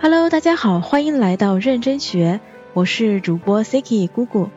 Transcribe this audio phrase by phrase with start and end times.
[0.00, 2.38] Hello，大家好，欢迎来到认真学，
[2.72, 4.48] 我是主播 Siki 姑姑。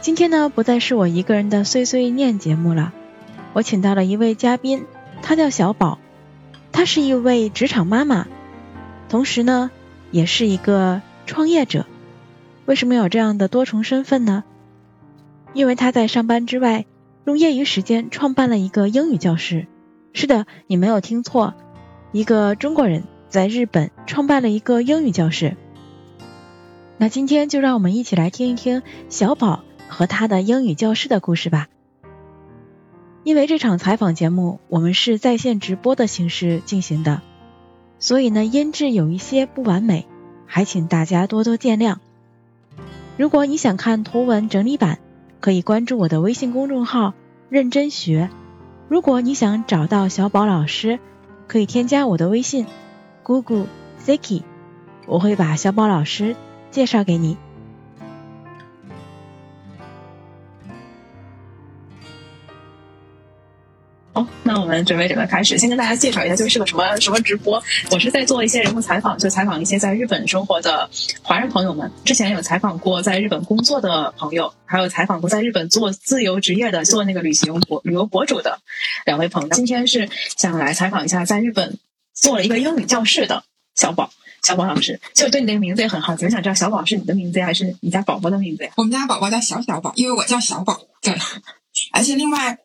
[0.00, 2.94] 今天呢，不再是我一个人的碎碎念节目了，
[3.52, 4.86] 我请到了一位嘉宾，
[5.20, 5.98] 她叫小宝，
[6.72, 8.26] 她是一位职场妈妈，
[9.10, 9.70] 同时呢，
[10.10, 11.84] 也是一个创业者。
[12.64, 14.42] 为什么有这样的多重身份呢？
[15.52, 16.86] 因为她在上班之外，
[17.26, 19.66] 用业余时间创办了一个英语教室。
[20.14, 21.52] 是的，你没有听错，
[22.10, 25.56] 一个中国人在日本创办了一个英语教室。
[26.98, 31.68] 那今天就让我们一起来听一听小宝和他的英语教室的故事吧。
[33.22, 37.22] 因为这场采访节目我们是在线直播的形式进行的，
[37.98, 40.06] 所以呢音质有一些不完美，
[40.46, 41.96] 还请大家多多见谅。
[43.16, 44.98] 如果你想看图文整理版，
[45.40, 47.14] 可以关注我的微信公众号
[47.50, 48.30] “认真学”。
[48.88, 51.00] 如果你想找到小宝老师，
[51.48, 52.66] 可以添加我的微信
[53.26, 53.66] “姑姑
[54.06, 54.44] Siki”，
[55.08, 56.36] 我会把小宝老师
[56.70, 57.36] 介绍给你。
[64.12, 65.58] 好，那我们准备准备开始。
[65.58, 67.60] 先跟大家介绍一下，就是个什么什么直播。
[67.90, 70.88] 我是在做一些人物采访，就采访一些在日本生活的
[71.20, 71.90] 华人朋友们。
[72.04, 78.60] 之前有采访过在日本工作的朋友，还有采访过在日本做自由职业的、做那个旅行博旅游博主的
[79.04, 79.48] 两位朋友。
[79.48, 81.76] 今天是想来采访一下在日本
[82.16, 83.44] 做了一个英语教室的
[83.76, 84.10] 小宝。
[84.42, 88.72] 小宝老师，就对你的名字也很好奇，我想知道小宝是你的名字呀，还是你家宝宝的名字呀？
[88.76, 90.80] 我们家宝宝叫小小宝，因为我叫小宝。
[91.00, 91.16] 对，
[91.92, 92.58] 而且另外。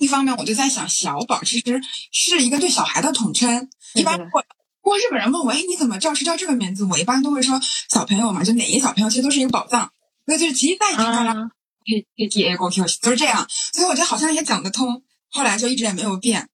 [0.00, 3.70] 一方面，我就在想，小宝其实是一个对小孩的统称。
[3.94, 4.44] 一般如果
[4.80, 6.82] 过日本人问我，哎，你怎么叫是叫这个名字？
[6.84, 9.92] 我一般都会说小朋友嘛，就哪一个小朋友其实都是一个宝藏。
[10.24, 11.32] 那就是其实再听他了，
[11.86, 13.46] 嘿嘿，D A G O Q，就是这样。
[13.72, 15.04] 所以我觉得好像也讲得通。
[15.30, 16.48] 后来就一直也没有变。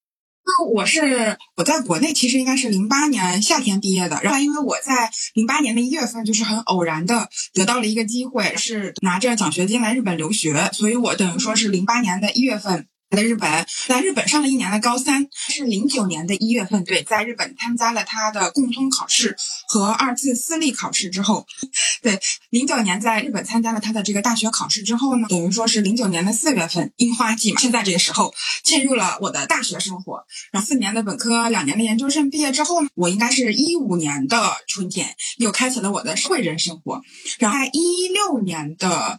[0.45, 12.87] 那我是我在国内其实应该是零八年夏天毕业的，然后因为我在零八年的一月份就是很偶然的得到了一个机会，是拿着奖学金来日本留学，所以我等于说是零八年的一月份。
[13.11, 21.45] 在日本，在日本上了一年的高三，是零九年的一月份，对，在日本参加了他的共通考试和二次私立考试之后，
[22.03, 28.33] 对，零九年在日本参加了他的这个大学考试之后呢，等于说是零九年的四月份，樱花季嘛，现在这个时候
[28.63, 37.03] 进入了我的大学生活，然后四年的本科，两年的研究生，毕业之后呢，我应该是一五年的春天又开启了我的社会人生活，
[37.41, 39.19] 然后一六年的。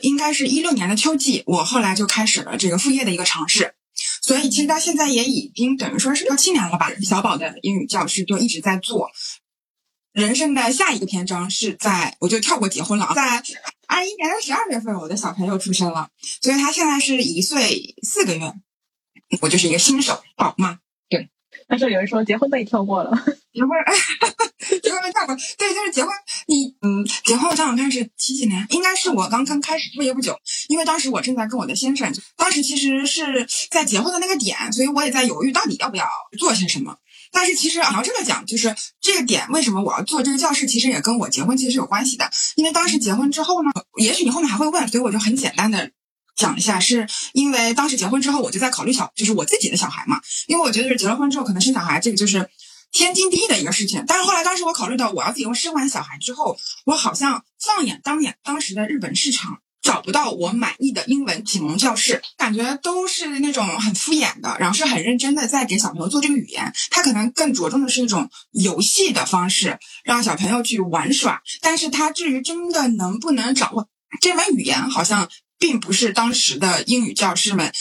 [0.00, 3.74] 应该是一六年的秋季，我后来就开始了这个副业的一个尝试，
[4.22, 6.90] 所以其实到现在也已经等于说是六七年了吧。
[7.02, 9.10] 小宝的英语教师就一直在做。
[10.12, 13.42] 人生的下一个篇章是在，我就跳过结婚了，在
[13.86, 16.08] 二一年的十二月份，我的小朋友出生了，
[16.42, 18.52] 所以他现在是一岁四个月，
[19.40, 20.78] 我就是一个新手宝妈。
[21.08, 21.30] 对，
[21.66, 23.10] 但是有人说结婚被跳过了，
[23.52, 23.70] 结婚。
[24.82, 26.12] 结婚被跳过，对，就是结婚。
[26.46, 28.66] 你嗯，结婚我想想看是几几年？
[28.70, 30.36] 应该是我刚刚开始副业不久，
[30.68, 36.06] 因为当时我正在跟我的先生，当时其实是在结婚的那个点，所以我也在犹豫到底要不要
[36.38, 36.96] 做些什么。
[37.30, 42.30] 但是其实你要这么讲，就是这个点为什么我要做这个教室，其实也跟我结婚其实是有关系的。
[42.56, 45.90] 因为当时结婚之后呢，也许你后面还会问，所以我就很简单的
[46.36, 52.50] 讲一下，是因为当时结婚之后我就在考虑小，就是我自己的小孩嘛，因为我觉得是结了婚之后可能生小孩这个就是。
[52.92, 73.88] 天经地义的一个事情，但是后来当时我考虑到我要自己生完小孩之后，我好像放眼当年当时的日本市场，找不到我满意的英文启蒙教室，感觉都是那种很敷衍的，然后是很认真的在给小朋友做这个语言，他可能更着重的是一种游戏的方式，让小朋友去玩耍，但是他至于真的能不能掌握
[74.20, 77.72] 这门语言，好像并不是当时的英语教师们。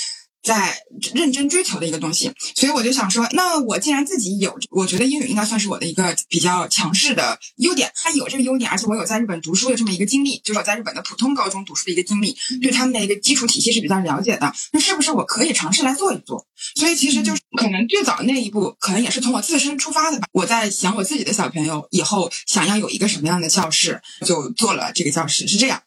[0.44, 0.76] 在
[1.14, 7.92] 认真追求的一个东西，所以我就想说，那我既然自己有，我觉得英语应该算是我的一个比较强势的优点。
[7.96, 14.52] 它有这个优点，而且我有在日本读书的这么一个经历，就是我在日本的普通高中读书的一个经历，对他们的一个基础体系是比较了解的。
[14.72, 16.48] 那是不是我可以尝试来做一做？
[16.76, 20.28] 所以其实就是可能最早那一步，可能也是从我自身出发的吧。
[20.32, 25.84] 我在想我自己的小朋友以后想要有一个什么样的教室，就做了这个教室，是这样。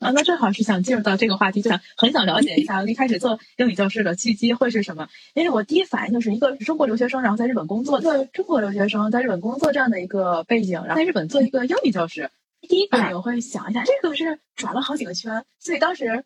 [0.00, 5.08] 啊，那正好是想进入到这个话题，就想很想了解一下一开始做英语教师的契机会是什么？
[5.34, 12.30] 因为我第一反应就是一个中国留学生，然后在日本工作，一个中国留学生在日本工作这样的一个背景，然后在日本做一个英语教师，
[12.62, 15.44] 第一反应会想一下，这个是转了好几个圈。
[15.60, 16.24] 所以当时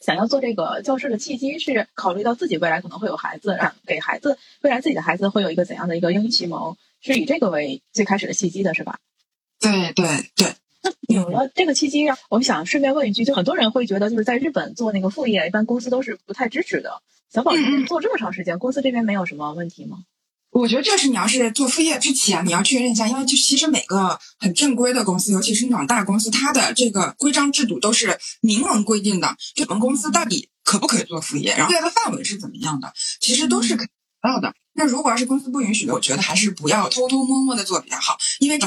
[0.00, 8.98] 想要做这个教师的契机是考虑到自己未来可能会有孩子，让给孩子未来自己的孩子会有一个怎样的一个英语启蒙，是以这个为最开始的契机的是吧？
[9.60, 10.06] 对对
[10.36, 10.54] 对。
[11.08, 17.02] 有了这个契机，我们想顺便问一句，就很多人会觉得，就是在日本做那个副业，一般公司都是不太支持的。
[17.32, 17.52] 小宝
[17.86, 19.98] 做这么长时间，公司这边没有什么问题吗？
[20.50, 33.88] 我觉得这是你要是做副业之前，你要确认一下，因为就其实每个很正规的公司，尤其是那种大公司，它的这个规章制度都是明文规定的，就我们公司到底可不可以做副业，然后副业的范围是怎么样的，其实都是可以
[34.22, 34.54] 到的。
[34.76, 38.58] 那如果要是公司不允许的，我觉得还是不要偷偷摸摸的做比较好，因为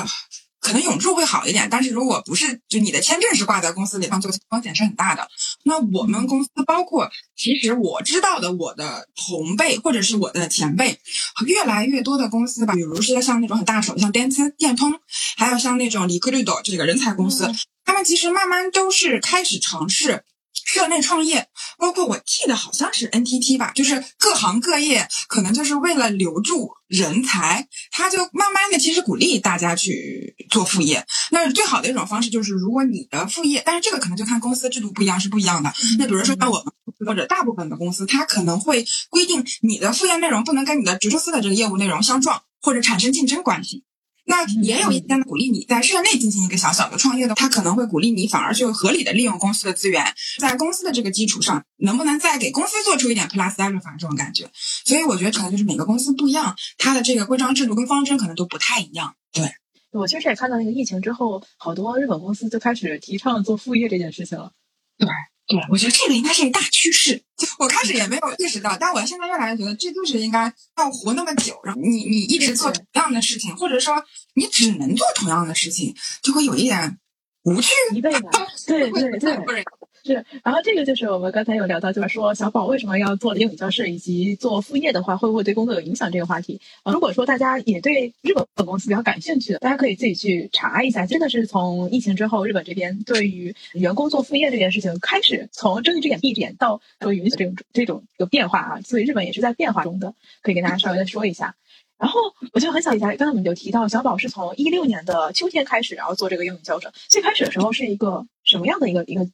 [0.67, 5.29] 可能永驻会好一点，但是如果不是，就你的签证是挂在公司里，方这个风险是很大的。
[5.63, 10.99] 那我们公司包括，其实我知道的，我的同辈或者是我的前辈，
[11.45, 14.93] 越来越多的公司吧，比如是像那种很大手，像电通、电通，
[15.37, 17.49] 还有像那种里克绿斗这个人才公司，
[17.85, 20.25] 他们其实慢慢都是开始尝试。
[20.65, 31.05] 社内创业，包括我记得好像是 NTT 吧，就是各行各业可能就是为了留住人才，他就慢慢的其实鼓励大家去做副业。
[31.31, 35.73] 那最好的一种方式就是，如果你的副业，但是这个可能就看公司制度不一样是不一样的。
[35.99, 36.73] 那比如说像我们
[37.05, 43.83] 或者大部分的公司，它可能会规定你的副业内容不能跟你的直属司的这个业务内容相撞，或者产生竞争关系。
[44.29, 54.49] 那也有一些鼓励你在社内进行一个小小的创业的，他可能会鼓励你反而就合理的利用公司的资源，在公司的这个基础上，能不能再给公司做出一点 plus alpha 这种感觉？
[54.85, 59.15] 所以我觉得可能就是每个公司不一样，它的这个规章制度跟方针可能都不太一样。
[59.31, 59.49] 对，
[59.91, 64.51] 我确实也看到那个疫情之后，好多日本公司就开始提倡做副业这件事情了。
[64.97, 65.07] 对。
[65.47, 67.23] 对，我觉得这个应该是一个大趋势。
[67.59, 74.03] 我开始也没有意识到，但我现在越来越觉得，这就是应该要活那么久，然后你你一直做同样的事情，或者说
[74.33, 76.99] 你只能做同样的事情，就会有一点
[77.43, 77.71] 无趣。
[77.91, 78.45] 疲惫感。
[78.67, 79.63] 对对对。
[80.07, 86.61] 是，然后这个就是我们刚才有聊到，就是说小宝为什么要做英语教室，以及做副业的话，会不会对工作有影响这个话题。
[86.85, 101.55] 如果说大家也对日本公司比较感兴趣的，大家可以自己去查一下，真的是从疫情之后，日本这边对于员工做副业这件事情开始从睁一只眼闭一只眼到说允许这种这种一个变化啊，所以日本也是在变化中的，可以跟大家稍微的说一下。
[101.99, 102.19] 然后
[102.53, 109.27] 我就很想一下，刚才我们就提到小宝是从一六年的秋天开始，然后做这个英语教程，最开始的时候是一个什么样的一个一个？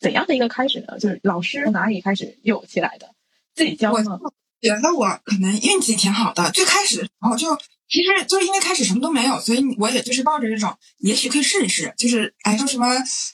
[0.00, 0.98] 怎样的一个开始呢？
[0.98, 3.08] 就是老师从哪里开始有起来的？
[3.54, 4.18] 自己教吗？
[4.60, 6.50] 觉得我可能运气挺好的。
[6.50, 7.56] 最开始的时候就
[7.88, 12.86] 其实就是因为开始什么都没有，所以我也就是抱着这种也许可以试一试，就是哎说什么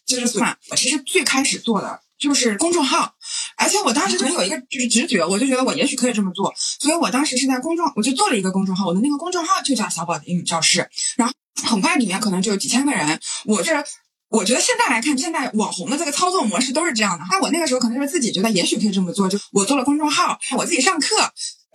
[0.06, 0.56] 就是算。
[0.70, 3.14] 我其实最开始做的就是公众号，
[3.56, 11.34] 而且我当时可能有一个就是直觉，我就觉得我也许可以这么做，所以我当时是在公众我就做了一个公众号，我的那个公众号就叫小宝的英语教室，然后
[11.64, 13.84] 很快里面可能就有几千个人，我是。
[14.34, 17.24] 我觉得现在来看，现在网红的这个操作模式都是这样的。
[17.30, 21.14] 那我那个时候可能就是自己觉得也许可以这么做，就我做了公众号，我自己上课，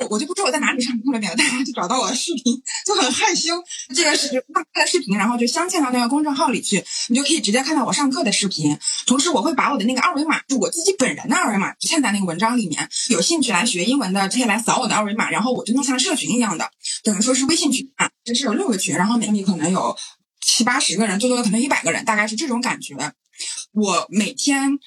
[0.10, 3.64] 我就不知道我在哪里上课了，免得大家就找到我的视频就很害羞。
[3.96, 8.78] 这个是上课的视频，然后就镶嵌到那个公众号里去，你就可以直接看到我上课的视频。
[9.08, 12.90] 同时，我会把我的那个二维码，就我自己本人的二维码，嵌在那个文章里面。
[13.10, 16.70] 有兴趣来学英文的，可以来扫我的二维码，然后我就弄像社群一样的，
[17.06, 19.96] 等于说是微信群啊，这是有六个群，然后每个里可能有。
[20.58, 22.96] 七八十个人，最多可能一百个人，大概是这种感觉。
[23.72, 24.80] 我每天，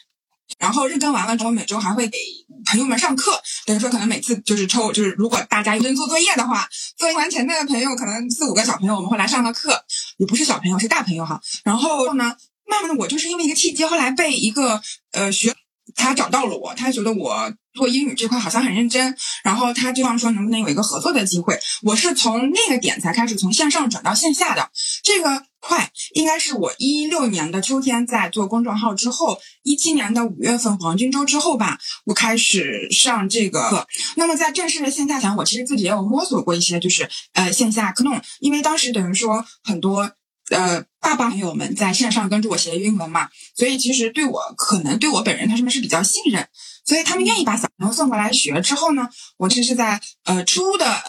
[0.59, 2.19] 然后日更完了之后，每周还会给
[2.67, 3.41] 朋友们上课。
[3.65, 9.85] 等于说，可能每次就是抽，就是如果大家认真做作业的话，作业完前面的朋友可能四五个小朋友，我们会来上个课，
[10.19, 11.41] 也不是小朋友，是大朋友哈。
[11.65, 12.37] 然后呢，
[12.67, 14.83] 慢慢的，我就是因为一个契机，后来被一个
[15.13, 15.55] 呃学。
[15.95, 21.59] 他找到了我，他觉得我做英语这块好像很认真，然后他就说能不能有一个合作的机会。
[21.83, 24.71] 我是从那个点才开始从线上转到线下的，
[25.03, 33.87] 这个快应该是我一六年的秋天在做公众号之后，一七年的五月份黄金周之后吧，我开始上这个课。
[34.17, 40.13] 那么在正式的线下前，我其实自己也有摸索过一些，就是呃线下课弄，因为当时等于说很多。
[40.53, 46.47] 呃，爸爸朋友们在线上跟着我学英文嘛，所以其实对我可能对我本人他们是比较信任，
[46.85, 48.61] 所以他们愿意把小朋友送过来学。
[48.61, 51.03] 之后呢，我其实是在呃初的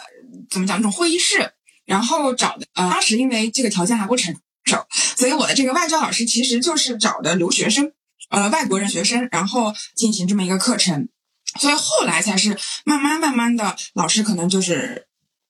[0.50, 1.52] 怎么讲那种会议室，
[1.86, 4.34] 然后找的呃当时因为这个条件还不成
[4.64, 4.86] 熟，
[5.18, 7.92] 所以我的这个外教老师其实就是找的留学生，
[8.30, 11.10] 呃外国人学生，然后进行这么一个课程，
[11.60, 15.08] 所以后来才是慢慢慢慢的老师可能就是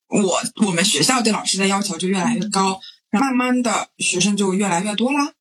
[0.08, 2.80] 我我们学校对老师的要求就越来越高。
[3.18, 5.32] 慢慢的学生就越来越多了，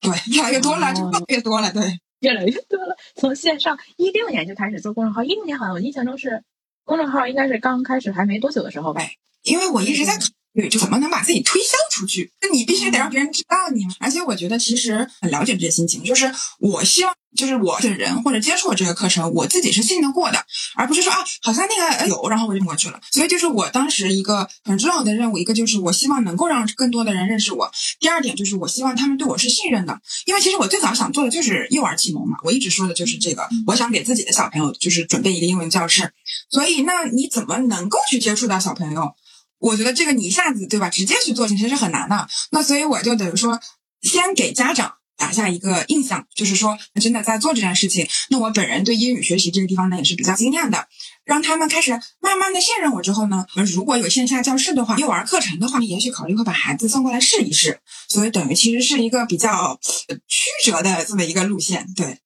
[0.00, 2.96] 对，越来越多了，就越多了，对，越来越多了。
[3.16, 6.42] 从线上一六年就开始做公众号，一六年好像我印象中是
[6.84, 9.12] 公众号应该是刚开始还没多久的时候呗，
[9.42, 10.18] 因为我一直在。
[10.54, 12.30] 对，就怎么能把自己推销出去？
[12.42, 13.86] 那你必须得让别人知道你。
[13.98, 20.44] 而且我觉得其实很了解这些心情，就是我希望，就是我的人或者接触了这个课程，我自己是信得过的，
[20.76, 23.00] 而不是说啊，好像那个有，然后我就过去了。
[23.12, 27.70] 所以就是我当时一个很重要的任务，一个就是我希望能够让更多的人认识我。
[27.98, 36.12] 第二点就是我希望他们对我是信任的，因为其实我最早想做的就是幼儿启蒙嘛，我一直说的就是这个，我想给自己的小朋友就是准备一个英文教室。
[36.50, 39.14] 所以那你怎么能够去接触到小朋友？
[39.62, 42.28] 我觉得这个你一下子对吧，直接去做其实是很难的。
[42.50, 43.60] 那所以我就等于说，
[44.02, 48.08] 先给家长打下一个印象，就是说真的在做这件事情。
[48.28, 50.88] 那我本人对英语学习这个地方呢也是比较经验的，
[51.24, 57.78] 让他们开始慢慢的信任我之后呢，如果有线下教室的话，幼儿课程的话，也许考虑会把孩子送过来试一试。
[58.08, 59.78] 所以等于其实是一个比较
[60.26, 62.18] 曲折的这么一个路线，对。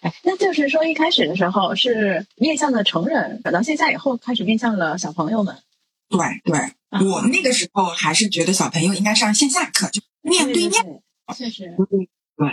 [0.00, 5.56] 哎， 那就是说一开始的时候是面向的成人，转到线下以后开始面向了小朋友们。
[6.08, 11.02] 对对，我那个时候还是觉得小朋友应该上线下课，就面对面。
[11.36, 11.76] 确实。
[12.36, 12.48] 对，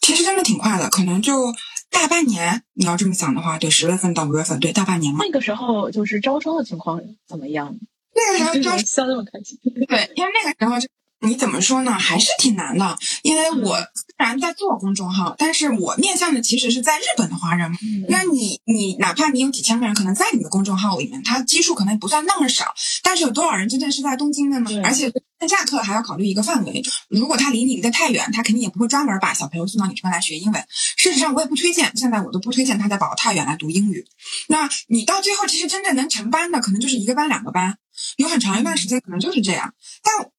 [0.00, 1.52] 其实真的挺快的，可能就
[1.90, 2.62] 大半年。
[2.74, 5.20] 你要这么想的话，对，十月份到五月份，对，大半年嘛。
[5.24, 7.74] 那个时候就是招生的情况怎么样？
[8.14, 9.58] 那个时候 招笑那么开心。
[9.88, 10.88] 对，因为那个时候就。
[11.22, 11.92] 你怎么说呢？
[11.92, 17.70] 还是挺难的，因为我虽然在做公众号，但是我面向的其实是在日本的华人。
[18.08, 24.70] 那你你哪怕你有几千个人，可能在你的公众号里面，它基数可能不算那么少，但是有多少人真正是在东京的呢？
[24.84, 30.64] 而且线下课还要考虑一个范围，如果他离你离得太远，他肯定也不会专门把小朋友送到你这边来学英文。
[30.96, 34.04] 事实上，我也不推荐，现在我都不推荐他在宝太远来读英语。
[34.48, 37.78] 那你到最后，其实真正能成班的，可能就是一个班、两个班。
[38.16, 39.72] 有很长一段时间可能就是这样，
[40.02, 40.30] 但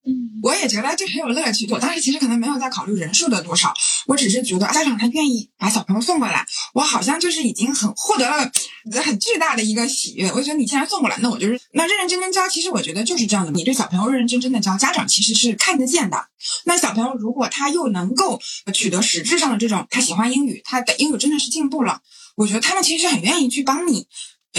[0.42, 1.68] 我也觉得这很有乐趣。
[1.72, 3.74] 我当时其实可能没有在考虑人数的多少，
[4.08, 8.52] 我只是觉得家长他愿意把小朋友送过来，我好像就是已经很获得了
[9.02, 10.32] 很巨大的一个喜悦。
[10.34, 12.50] 我觉得你既然送过来，那我就是那认认真真教。
[12.50, 16.28] 其实我觉得就是这样的，你对小朋友认认真真的教，家长其实是看得见的。
[16.66, 18.42] 那小朋友如果他又能够
[18.74, 22.02] 取得实质上的这种，他喜欢英语，他的英语真的是进步了，
[22.36, 24.08] 我觉得他们其实很愿意去帮你。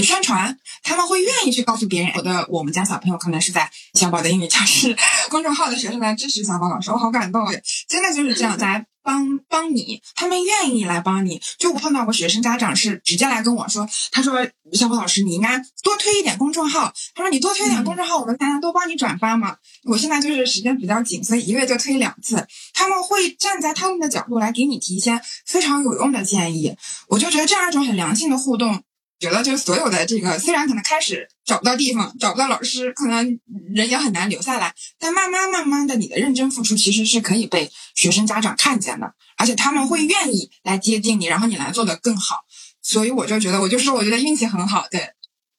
[0.03, 2.13] 宣传，他们会愿意去告诉别人。
[2.17, 4.97] 我的我们家小朋友可能是在小宝的英语教室
[5.29, 7.47] 公众号的学生来支持小宝老师，我好感动，
[7.89, 11.41] 真的就是这样在帮帮你，他们愿意来帮你。
[11.59, 19.57] 就我碰到过学生家长是直接来跟我说，他说小宝老师你应该多推一点公众号，他说你多推一点公众号，我们才能多帮你转发嘛。
[19.85, 22.47] 我现在就是时间比较紧，所以一个月就推两次。
[22.73, 26.75] 他们会站在他们的角度来给你提一些非常有用的建议，
[27.09, 28.83] 我就觉得这样一种很良性的互动。
[29.21, 33.39] 觉得就是所有的这个，虽然可能开始找不到地方，找不到老师，可能
[33.75, 42.45] 人也很难留下来，但慢慢慢慢的，你的认真付出其实是可以被学生家长看见的，而且他们会愿意来接近你，然后你来做的更好。
[42.83, 44.87] 所以我就觉得，我就说，我觉得运气很好。
[44.91, 45.01] 对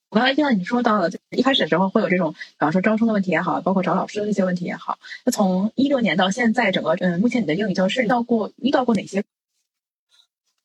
[0.10, 5.00] 我刚才听到你说到了，一开始的时候会有这种，比方说招生的问题也好，包括找老师的这些问题也好。
[5.26, 9.24] 那从一六年到现在，整个嗯，目前你的英语教室遇到过遇到过哪些？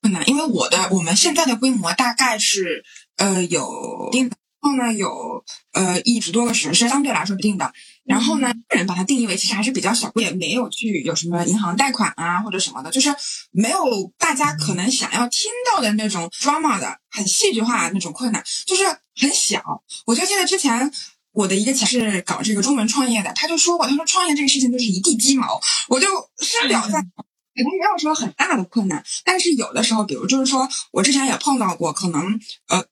[0.00, 2.85] 困难，因为我的我们现在的规模大概是
[3.16, 7.73] 呃有定的，然后呢有呃一直多个学生，相对来说定的。
[8.02, 13.14] 然后呢，个人把它定义为其实还是比较小，也没有去有什么银行贷款啊或者什么的，就是
[13.52, 13.78] 没有
[14.19, 19.62] 大家可能想要听到的那种 drama 的很戏剧化那种困难，就是很小。
[20.07, 20.90] 我就记得之前
[21.33, 26.09] 我的一个前是搞这个中文创业的，他就说过，他说创业这个事情就是一地鸡毛，我就
[26.40, 27.25] 深表赞同。
[27.62, 32.85] 可能没有说很大的困难，但是有的时候，比如就是说我之前也碰到过，可能呃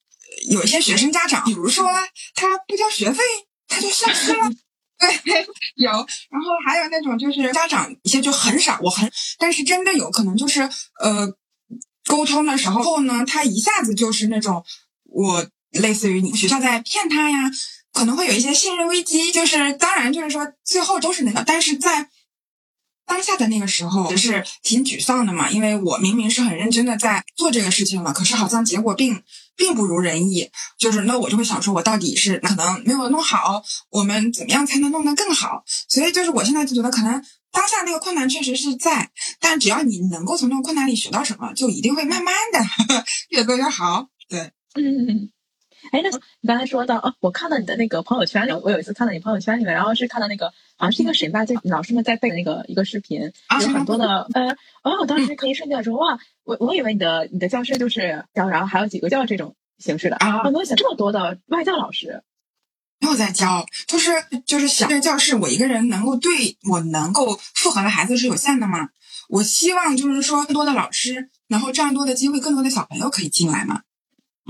[0.51, 1.85] 有一些学生家长，比如说
[2.35, 3.23] 他不交学费，
[3.67, 4.51] 他就消失了。
[4.99, 5.47] 对，
[5.77, 10.63] 有，然后还有那种就是家长一些就很少，我很，但是真的有可能就是
[11.01, 11.33] 呃
[12.07, 14.65] 沟通的时候呢，他一下子就是那种
[15.05, 17.39] 我类似于你学校在骗他呀，
[17.93, 22.11] 可能会有一些信任危机，就是当然就是说最后都是那个，但是在。
[23.09, 29.23] 当下的那个时候是挺沮丧的嘛，因为我明明是很认真的在做这个事情了，可是好像结果并
[29.57, 30.51] 并不如人意。
[30.79, 35.65] 就是那我就会想说，我到底是可能没有弄好，我们怎么样才能弄得更好？
[35.89, 39.11] 所以就是我现在就觉得，可能当下那个困难确实是在，
[39.41, 42.61] 但只要你能够从这个困难里学到什么，就一定会慢慢的
[43.31, 44.09] 越做越好。
[44.29, 45.31] 对，嗯。
[45.91, 54.51] 哎，那你刚才说到哦，我看到你的那个朋友圈里，我有一次看到你朋友圈里面，然后是看到那个好像是一个谁吧，就老师们在背的那个一个视频，有很多的呃，
[54.83, 62.23] 哦，我当时可以瞬间说哇，我我以为你的你的教室就是教，然后还有几个教这种形式的啊，我没有想这么多的外教老师，
[63.01, 64.11] 没有在教，就是
[64.47, 68.89] 就是想在教室我一个人能够对我能够复合的孩子是有限的嘛，
[69.29, 73.83] 我希望就是说更多的老师，然后这样多的机会，更多的小朋友可以进来嘛。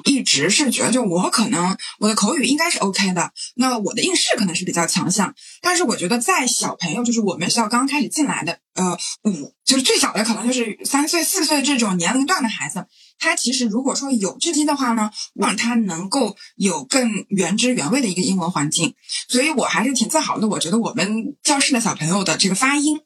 [0.05, 5.35] 一直是觉得，就我可能我的口语应该是 OK 的，那我的应试可能是比较强项。
[5.61, 12.87] 但是我觉得在小朋友，就是我们学校刚开始进来的，呃，五就是最小的，可能就是三岁、四岁这种年龄段的孩子，
[13.19, 18.95] 他其实如果说有智机的话呢，让他能够有更原汁原味的一个英文环境。
[19.29, 20.47] 所以我还是挺自豪的。
[20.49, 23.01] 我觉得我们教室的小朋友的这个发音，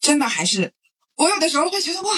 [0.00, 0.72] 真的还是。
[1.16, 2.10] 我有的时候会觉得哇，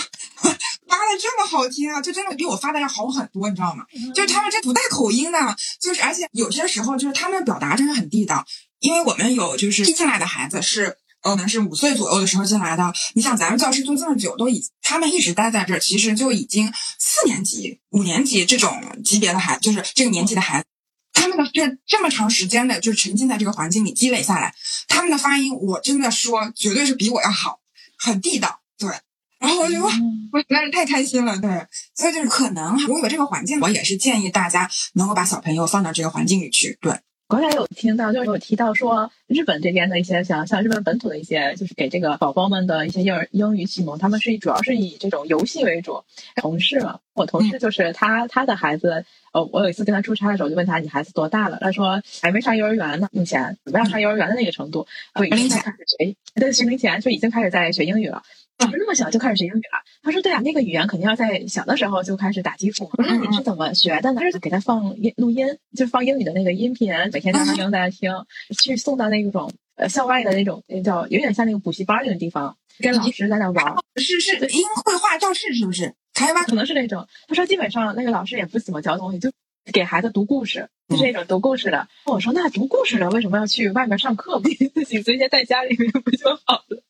[0.88, 3.84] 发的这么好听啊，就真的比我发的要好很多，你知道吗？
[4.14, 8.44] 就是他们这不带口音的，就是而且有些时候就是他们表达真的很地道。
[8.78, 10.96] 因为我们有就是新进来的孩子是。
[11.22, 12.92] 可能是五岁左右的时候进来的。
[13.14, 20.66] 你想，咱们教师做这么久，都已他们一直待在这儿，其实就已经四年级、五年级这种级别的孩子，就是这个年纪的孩子，
[21.12, 24.54] 他们的这这么长时间的，就是沉浸在这个环境里积累下来，
[24.86, 27.58] 他们的发音，我真的说，绝对是比我要好，
[27.98, 28.60] 很地道。
[28.78, 28.90] 对，
[29.38, 29.90] 然后我就哇，
[30.32, 31.38] 我实在是太开心了。
[31.38, 31.50] 对，
[31.94, 36.78] 所以就是可能，如果有这个环境，我也是建议大家能够把小朋友放到这个环境里去。
[36.80, 36.92] 对。
[37.28, 46.04] 刚才有听到，就是有提到说，日本这边的一些像像日本本土的一些，就是给这个宝宝们的一些幼儿英语启蒙，他们是主要是以这种游戏为主。
[46.36, 51.58] 同事嘛，我同事就是他他的孩子，呃，我有一次跟他出差的时候，就问他你孩子多大了？
[51.60, 54.86] 他说还没上幼儿园呢，目前准备要上幼儿园的那个程度，
[55.26, 58.22] 已经开始学，对，学龄前就已经开始在学英语了。
[58.58, 59.82] 怎么那么小就开始学英语了？
[60.02, 62.90] 他说：“对啊，那个语言肯定要在小的时候就开始打基础。
[62.98, 64.20] 那你是怎么学的呢？
[64.30, 65.46] 是给他放音录音，
[65.76, 68.10] 就放英语的那个音频，每天让他听，大家听，
[68.58, 73.74] 去送到那种呃校外的那种那叫有点像那个补习班那种地方，跟老师在那玩。
[73.96, 75.94] 是是音绘画教室是不是？
[76.14, 77.06] 台湾，可能是那种。
[77.28, 79.30] 他说基本上那个老师也不怎么教东西，就
[79.70, 81.88] 给孩子读故事，就是那种读故事的。
[82.06, 84.40] 我说那读故事的为什么要去外面上课？
[84.40, 86.82] 不 自己直接在家里面不就好了？”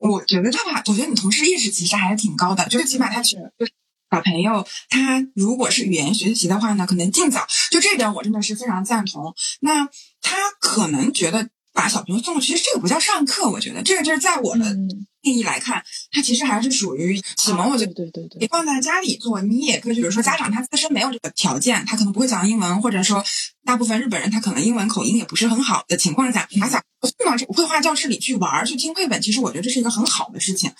[0.00, 3.36] 我觉得他，我觉得你同事意识其实还是挺高的，就是起码他是
[4.10, 9.34] 小朋友，他如果是语言学习的话呢，可能尽早，就这点我真的是非常赞同。
[9.60, 9.86] 那
[10.20, 11.50] 他可能觉得。
[11.72, 14.64] 把小朋友送，其实这个不叫上课，我觉得这个就是在我的
[15.22, 17.70] 定义来看，它其实还是属于启蒙。
[17.70, 23.24] 我觉得对对对，你放在家里做，你也可以，比如说家长他自身没有这个条件，他可能不会讲英文，或者说
[23.64, 30.72] 大部分日本人他可能英文口音也不是很好的情况下，把小送到这个绘画教室里去玩，去听绘本，其实我觉得这是一个很好的事情。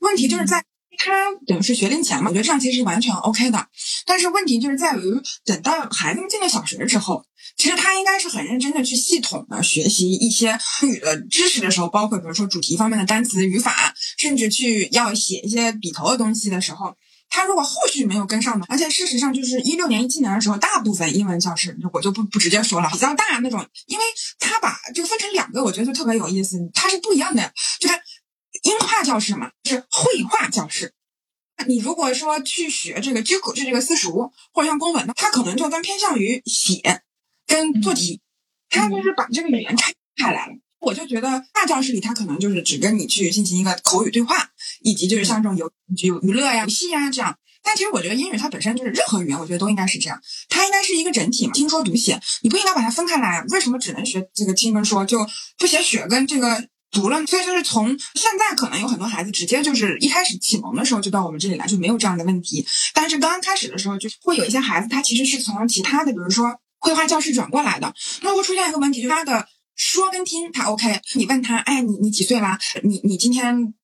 [0.00, 0.64] 问题就是在
[0.96, 1.12] 他
[1.46, 3.66] 等于是学龄前嘛，我觉得这样其实是完全 OK 的。
[4.06, 5.02] 但是问题就是在于
[5.44, 7.24] 等到孩子们进了小学之后。
[7.56, 16.96] 其实他应该是很认真的去系统的学习一些英语的知识的时候，包括比如说主题方面的单词、语法，甚至去要写一些笔头的东西的时候，
[17.28, 24.04] 他如果后续没有跟上的，而且事实上就是一六年、一七年的时候，大部分英文教室我就不不直接说了，比较大那种，因为
[24.38, 27.94] 他把这个分成两个，我觉得就特别有意思，它是不一样的，就是
[28.62, 30.94] 音画教室嘛，就是绘画教室。
[31.66, 37.02] 你如果说去学这个 JUKO，就这个私塾或者像公文的，它可能就更偏向于写。
[37.48, 38.20] 跟做题，
[38.70, 40.52] 他就是把这个语言拆开来了。
[40.80, 44.50] 我就觉得大教室里，他可能就是只跟你去进行一个口语对话，
[44.82, 45.68] 以及就是像这种有
[46.04, 47.36] 有娱乐呀、游戏呀这样。
[47.64, 53.42] 但其实我觉得英语它本身就是任何语言，我觉得都应该是这样，它应该是一个整体嘛，听说读写，你不应该把它分开来。
[53.50, 55.26] 为什么只能学这个听跟说，就
[55.58, 57.26] 不写学跟这个读了？
[57.26, 62.64] 所以就是从现在可能有很多孩子直接就是一开始启蒙的时候就到我们这里来，就没有这样的问题。
[62.94, 66.60] 但是刚刚开始的时候，就会有一些孩子，他其实是从其他的，比如说。
[66.78, 72.58] 绘画教室转过来的，那会出现一个问题，就是他的说跟听他 OK，你问他，哎，你你几岁啦？
[72.82, 73.74] 你你今天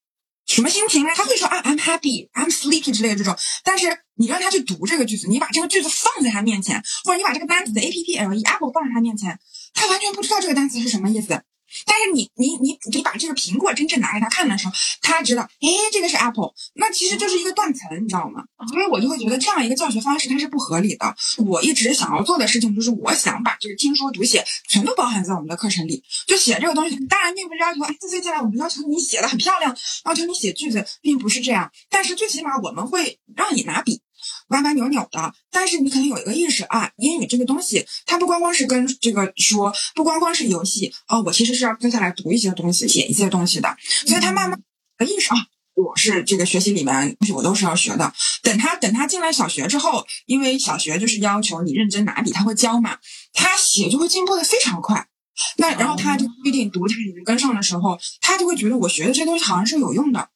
[0.47, 1.15] 什么心情啊？
[1.15, 3.37] 他会说啊，I'm happy，I'm sleepy 之类的这种。
[3.63, 9.39] 但是你让他去读这个句子，你把这个句子放在他面前，或者你把这个单词的 A P P L E apple 放在他面前，
[9.73, 11.43] 他完全不知道这个单词是什么意思。
[11.87, 18.45] 但是你你你你把这个苹果真正拿给他看的时候，他知道，哎，这个是 apple，那其实就是一个断层，你知道吗？
[18.71, 21.15] 所以我就会觉得这样一个教学方式它是不合理的。
[21.45, 26.03] 我一直想要做的事情就是，我想把这个听说读写全都包含在我们的课程里。
[26.27, 31.71] 就写这个东西，当然并不是要求，哎，四岁进来我们要求你写的很漂亮，要求你写句子，并不是这样。
[31.91, 34.01] 但是最起码我们会让你拿笔。
[34.49, 44.61] 歪歪扭扭的，但是你可能有一个意识啊，英语这个东西，它不光光是跟这个说，不光光是游戏哦，我其实是要蹲下来读一些东西，写一些东西的，所以他慢慢
[44.99, 45.37] 的意识啊，
[45.75, 48.13] 我是这个学习里面东西我都是要学的。
[48.43, 52.99] 等他等他进来小学之后，因为小学就是要求你认真拿笔，他会教嘛，
[53.33, 55.09] 他写就会进步的非常快。
[55.57, 60.29] 那然后他就不一定读，他已经跟上的时候，他就会觉得我学的这东西好像是有用的。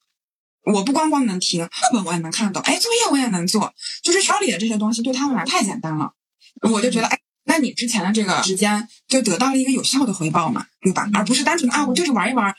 [0.75, 2.63] 我不光光能听课本，我也能看得懂。
[2.63, 6.13] 哎，作业我也能做，就是学校里的这些东西对他们来太简单了。
[6.61, 11.09] 我就觉得，哎，那你之前的这个时间就得到了一个有效的回报嘛，对吧？
[11.15, 12.55] 而不是单纯的啊，我就是玩一玩。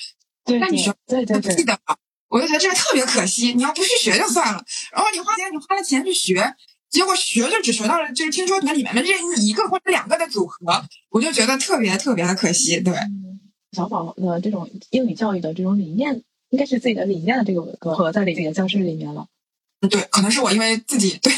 [0.46, 1.98] 对，那你学对对对，记得了。
[2.30, 3.54] 我就觉得这个特别可惜。
[3.54, 6.56] 你要不去学就算了，然后你花钱，你花了钱去学，
[6.90, 12.80] 结果学就只学到了就是听说读里面的任意一个或者两个的组合，我就觉得特别特别的可惜。
[12.80, 12.96] 对，
[13.72, 16.24] 小宝的这种英语教育的这种理念。
[16.50, 19.28] 应该是自己的理念的这个文和在自己的教室里面了。
[19.82, 21.32] 嗯，对，可能是我因为自己对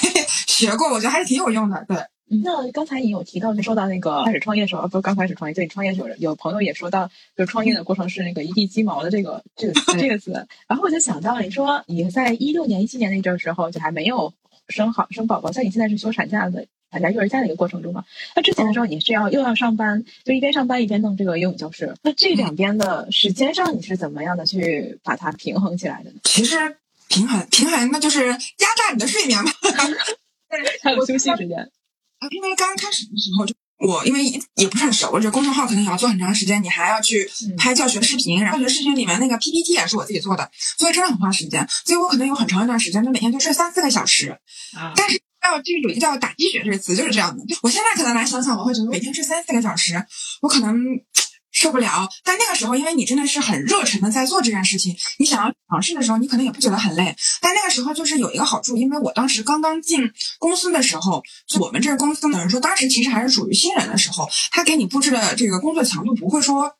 [0.47, 1.85] 学过，我觉得还是挺有用的。
[1.87, 1.97] 对，
[2.43, 10.31] 那刚才你有提到，就说到那个开始创业的时候，不是刚开始创业，就你创业时候有朋友也说到，就是创业的过程是那个一地鸡毛的这个这个 这个词。
[10.67, 14.33] 然后我就想到，你说你在一六年、一七年那阵时候就还没有
[14.69, 16.65] 生好生宝宝，像你现在是休产假的
[16.99, 18.03] 家育儿家的一个过程中嘛。
[18.35, 21.95] 那之前的时候你是要又要上班，就一边上班一边弄这个英语教室。
[22.03, 26.19] 那这两边的时间上你是怎么样的去把它平衡起来的呢？
[26.23, 26.77] 其实
[27.07, 28.35] 平衡平衡那就是压
[28.75, 29.51] 榨你的睡眠嘛。
[30.83, 31.57] 还有休息时间。
[31.59, 33.53] 啊，因为刚开始的时候就。
[33.83, 34.23] 我因为
[34.57, 37.27] 也不是很熟，这公众号可能也要做很长时间，你还要去
[37.57, 41.67] 拍教学视频，然后教学视频里面那个 PPT 也是我自己做的，所以真的很花时间。
[41.83, 44.37] 所以我可能有很长一段时间，就每天就睡三四个小时。
[44.77, 44.93] 啊！
[44.95, 47.43] 但是要这个有一个叫打鸡血这个词，就是这样的。
[47.63, 50.05] 我现在可能来想想，我会觉得每天睡三四个小时，
[50.41, 50.75] 我可能。
[51.53, 57.13] 受不了，但那个时候，因为你真的是很热忱的在做这件事情，你想要尝试的时候，你可能也不觉得很累。
[57.41, 61.21] 但那个时候就是有一个好处，因为我当时刚刚进公司的时候，
[61.59, 66.73] 我们这个公司等于说当时其实还是属于新人的时候，他给你布置的这个工作强度不会说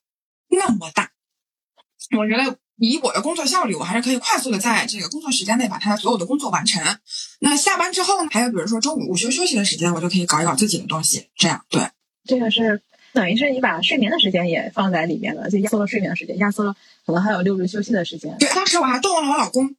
[0.47, 1.12] 那么大。
[2.17, 6.84] 我觉得以我的工作效率，我还是可以快速的在这个工作时间内把他所有的工作完成。
[7.39, 11.29] 那下班之后呢，还有比如说中午午休休息的时间，我就可以搞一搞自己的东西。
[11.36, 11.89] 这样对，
[12.25, 12.81] 这个是。
[13.13, 16.73] 等于是你把睡眠的时间也放在里面了，就压缩了睡眠的时间，压缩了
[17.05, 18.34] 可能还有六日休息的时间。
[18.39, 19.75] 对，当时我还动了我老公。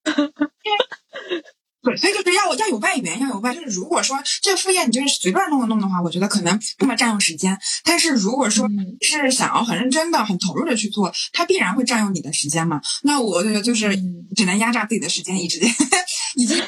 [1.83, 3.55] 对，所以就是要要有外援，要有外。
[3.55, 7.59] 就是如果说这副业你就是随便弄一弄的话，我觉得可能那么占用时间。
[7.83, 8.69] 但是如果说
[9.01, 12.81] 是想要很认真的、很投入的去做，它必然会占用你的时间嘛。
[13.03, 13.97] 那我这个就是
[14.37, 15.59] 只能压榨自己的时间，一直
[16.37, 16.57] 已经。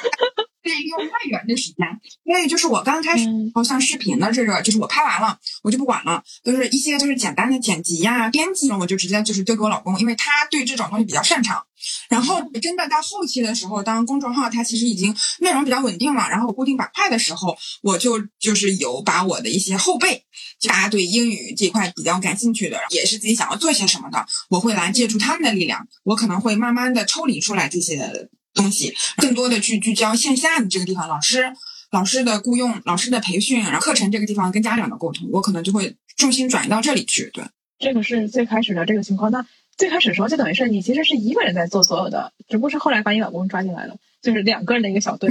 [0.64, 1.86] 是利用外援的时间，
[2.24, 11.64] 因为就是我刚开始，然后像视频的这个，就是我拍完了，我就不管了，就是一些就是简单的剪辑呀、编辑，我就直接就是丢给我老公，因为他对这种东西比较擅长。
[12.08, 20.24] 然后真的到后期的时候，当公众号它其实已经内容比较稳定了，然后我固定板块的时候，我就就是有把我的一些后辈，
[20.66, 28.30] 大家对英语这块比较感兴趣的，也是自己想要做些什么的，我会来借助他们的力量，我可能会慢慢的抽离出来这些。
[28.54, 31.52] 东西更多的去聚焦线下的这个地方，老师、
[31.90, 37.30] 老师的雇佣、老师的培训，然后课程这个地方跟家长的沟通，我可能就会重心转移到这里去。
[37.34, 37.44] 对，
[37.78, 39.30] 这个是最开始的这个情况。
[39.30, 39.44] 那
[39.76, 45.28] 最开始的时候，就等于是你其实是一个人在做所有的，只不过是后来把你老公抓进来了，就是两个人的一个小队，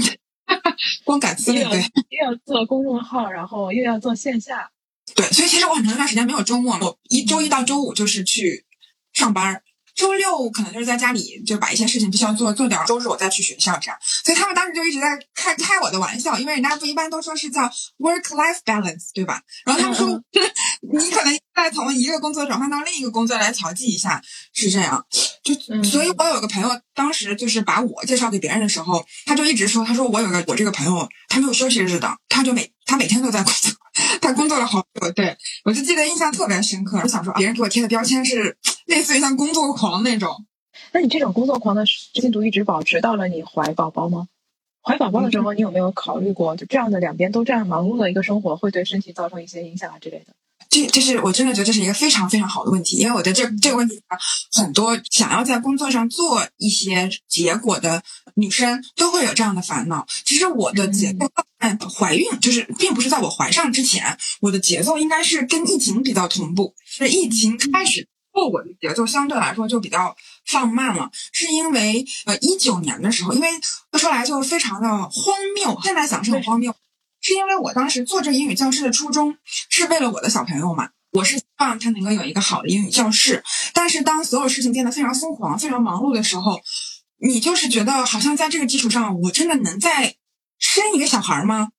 [1.06, 4.70] 光杆司令，对，又要做公众号，然后又要做线下。
[5.16, 8.66] 对，所以其实我很长一段时间没有周末，我一周一到周五就是去
[9.14, 9.62] 上班。
[9.96, 12.84] 周六可能就是在家里，就把一些事情必须要做做掉。
[12.86, 17.62] 周日我再去学校这样，所以他们当时就一直在开开我的玩笑，因为人家不一般都说是叫
[18.00, 19.42] work life balance，对吧？
[19.66, 20.08] 然后他们说
[20.92, 24.22] 你可能在从一个工作转换到另一个工作来调剂一下，
[24.54, 25.06] 是这样。
[25.44, 25.54] 就
[25.84, 33.72] 所以，我有个朋友当时就是把我介绍给别人的时候，他就一直说，他说我有个我这个朋友，他没有休息日的，他就每他每天都在工作，
[34.22, 35.12] 他工作了好久。
[35.12, 37.00] 对我就记得印象特别深刻。
[37.04, 38.58] 我想说，别人给我贴的标签是。
[38.86, 40.46] 类似于像工作狂那种，
[40.92, 44.28] 那你这种工作狂的进度一直保持到了你怀宝宝吗？
[44.82, 50.34] 怀宝宝的时候，你有没有考虑过，就这样的两边都这样忙碌的一个生活，会对身体造成一些影响啊之类的？
[50.70, 54.02] 这这是我真的觉得这是一个非常非常好的问题，因为我觉得这这个问题，
[54.54, 58.04] 很多想要在工作上做一些结果的
[58.36, 60.06] 女生都会有这样的烦恼。
[60.26, 61.28] 其实我的节奏，
[61.60, 68.08] 嗯，怀孕就是并不是在我怀上之前，我的节奏应该是跟疫情比较同步，是疫情开始。
[68.34, 70.16] 后我的节奏相对来说就比较
[70.46, 73.48] 放慢了，是因为呃一九年的时候，因为
[73.92, 76.76] 说出来就非常的荒谬，现在想是很荒谬，
[77.22, 79.38] 是因为我当时做这英语教师的初衷
[79.70, 83.44] 是为了我的小朋友嘛，我是希望他能够有一个好的英语教室，
[83.74, 86.60] 但是当所有事情变得非常疯狂、非常忙碌的时候，
[87.20, 90.16] 你就是觉得好像在这个基础上，我真的能再
[90.58, 91.70] 生一个小孩吗？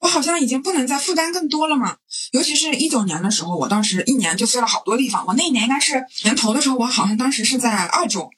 [0.00, 1.96] 我好像已经不能再负担更多了嘛，
[2.32, 5.24] 尤其是一九年的时候，我当时一年就飞了好多地方。
[5.26, 8.28] 我那一年应该是年头的时候，我好像当时是在澳洲；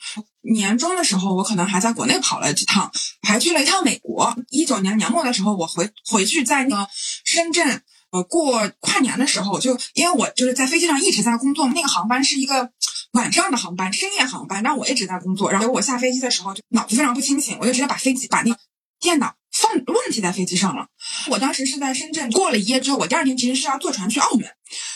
[0.42, 4.36] 年终的时候，我可能还在国内跑了几趟，还去了一趟美国。
[4.50, 6.88] 一九年年末的时候，我回回去在那个
[7.24, 12.70] 深圳，呃，过跨年的时候，就因为我就是在飞机上一直在工作，那个航班是一个
[13.14, 15.50] 晚上的航班，深夜航班，但我一直在工作。
[15.50, 18.56] 然后我下飞机的时候就脑子非常不清醒，我就直接把飞机把那
[19.00, 19.34] 电脑。
[19.60, 20.86] 放忘记在飞机上了。
[21.30, 24.46] 我当时是在深圳过了一夜之后，我第二天其实是要坐船去澳门。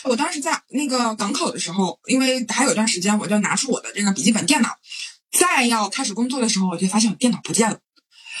[0.03, 4.69] 我当时在那个港口的时候，因为还有一段时间，我就拿出我的这个笔记本电脑，
[5.31, 7.79] 再要开始工作的时候，我就发现我电脑不见了，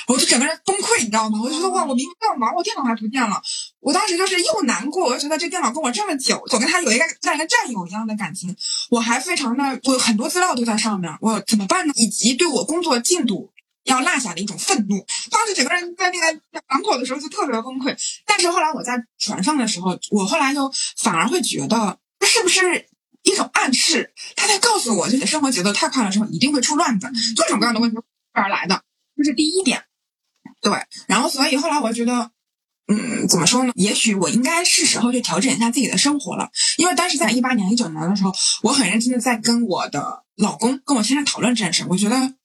[0.07, 1.39] 我就整个人崩溃，你知道吗？
[1.41, 3.41] 我就觉得哇，我明明这么忙，我电脑还不见了。
[3.79, 8.55] 我当时就是又难过，我就觉得这电脑跟我这么久，我跟他有一个像一个战友一样的感情，
[8.89, 11.93] 我还非常的，我很多资料都在上面，我怎么办呢？
[11.95, 13.51] 以及对我工作进度。
[13.85, 17.95] 要落下的一种愤怒，当时整个人在那个港口的时候就特别崩溃。
[18.25, 22.87] 但是后来我在船上的时候，我后来就反而会觉得，这是不是
[23.23, 24.13] 一种暗示？
[24.35, 27.97] 他在告诉我，就是生活节奏太快了之后，一定会出乱子，各种各样的问题
[28.33, 28.83] 而来的。
[29.17, 29.83] 这是第一点。
[30.61, 30.71] 对，
[31.07, 32.31] 然后所以后来我觉得，
[32.87, 33.71] 嗯，怎么说呢？
[33.75, 41.85] 也许我应该是时候去调整一下自己的生活了，因为当时在一八年、一九年的时候，我很认真的在跟我的老公、跟我先生讨论这件事。
[41.89, 42.35] 我觉得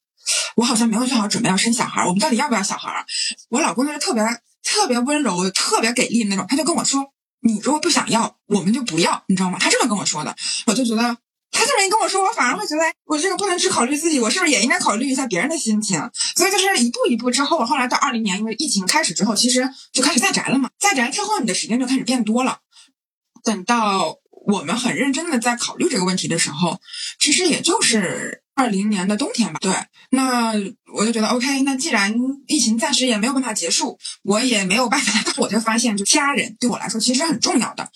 [0.55, 3.05] 我好像没有做好准备要生小孩，我们到底要不要小孩？
[3.49, 4.23] 我老公就是特别
[4.63, 9.57] 特别温柔、特别给力的那种，他就跟我说：“你如果不想要，我们就不要。”你知道吗？
[9.59, 10.35] 他这么跟我说的，
[10.65, 11.17] 我就觉得。
[11.49, 15.97] 他这么一跟我说，我反而会觉得，我这个不能只考虑自己，我是不是也应该考虑一下别人的心情？
[16.35, 20.69] 所以就是一步一步之后，后来到二零年，因为疫情开始之后，其实就开始在宅了嘛。
[20.77, 22.59] 在宅之后，你的时间就开始变多了。
[23.43, 26.79] 等到我们很认真的在考虑这个问题的时候，
[27.17, 29.59] 其实也就是二零年的冬天吧。
[29.61, 29.71] 对，
[30.09, 30.51] 那
[30.93, 32.13] 我就觉得 OK，那既然
[32.47, 37.89] 疫情暂时也没有办法结束，我也没有办法， 我就发现，就家人对我来说其实很重要的。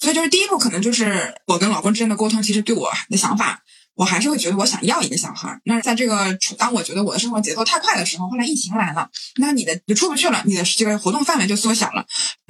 [0.00, 2.42] 所以就是第一步，可能就是我跟老公之间的沟通。
[2.42, 3.60] 其实对我的想法，
[3.94, 5.60] 我还是会觉得我想要一个小孩。
[5.64, 12.06] 那在这个当我觉得我的生活节奏太快的时候，后来疫情来了，那你的就出不去了，你的这个活动范围就缩小了。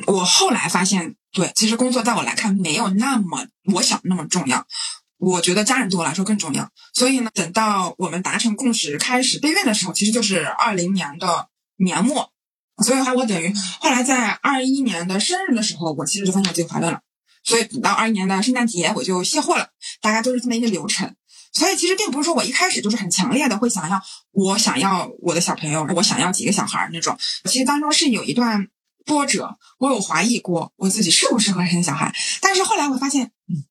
[0.07, 4.67] 我后来发现，对，其实工作在我来看没有那么我想那么重要。
[5.19, 6.71] 我觉得家人对我来说更重要。
[6.95, 12.33] 所以呢，等到我们达成共识，开始备孕的时候，其实就是二零年的年末。
[12.85, 17.01] 所以的话，我等于后来在二一年的生日的时候，我其实就发现自己怀孕了。
[17.45, 21.15] 所以等到二一年的圣诞节我就卸货了，大概都是这么一个流程。
[21.53, 24.01] 所以其实并不是说我一开始就是很强烈的会想要，
[24.33, 27.19] 我想要我的小朋友，我想要几个小孩那种。
[27.47, 28.69] 其实当中是有一段
[29.07, 32.15] 波折，我有怀疑过我自己适不适合生小孩。
[32.41, 33.65] 但是后来我发现，嗯，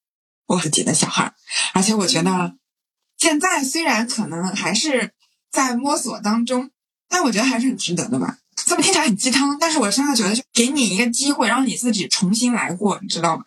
[0.48, 1.34] 我自己的小孩，
[1.74, 2.56] 而且我觉得
[3.18, 5.12] 现在虽然可能还是
[5.52, 6.72] 在摸索当中，
[7.10, 8.40] 但我觉得还是很值得的吧。
[8.56, 13.44] 这么听起来很鸡汤，但是我真的觉得就给你一个机会，让你自己重新来过，你知道吗？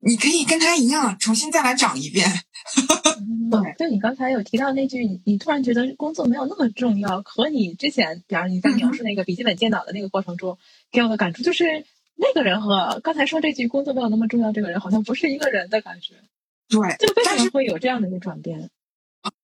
[0.00, 2.28] 你可以跟他一样，重新再来长一遍。
[3.50, 10.58] 对， 就你刚才有提到那句，你突然觉得工作没有那么重要，和你之前，比方你在描述那个笔记本电脑的那个过程中，
[10.92, 11.84] 给我的感触就是，
[12.14, 16.14] 那个人和刚才说这句“工作没有那么重要”这个人，好像不是一个人的感觉。
[16.68, 18.70] 对，就为什么会有这样的一个转变？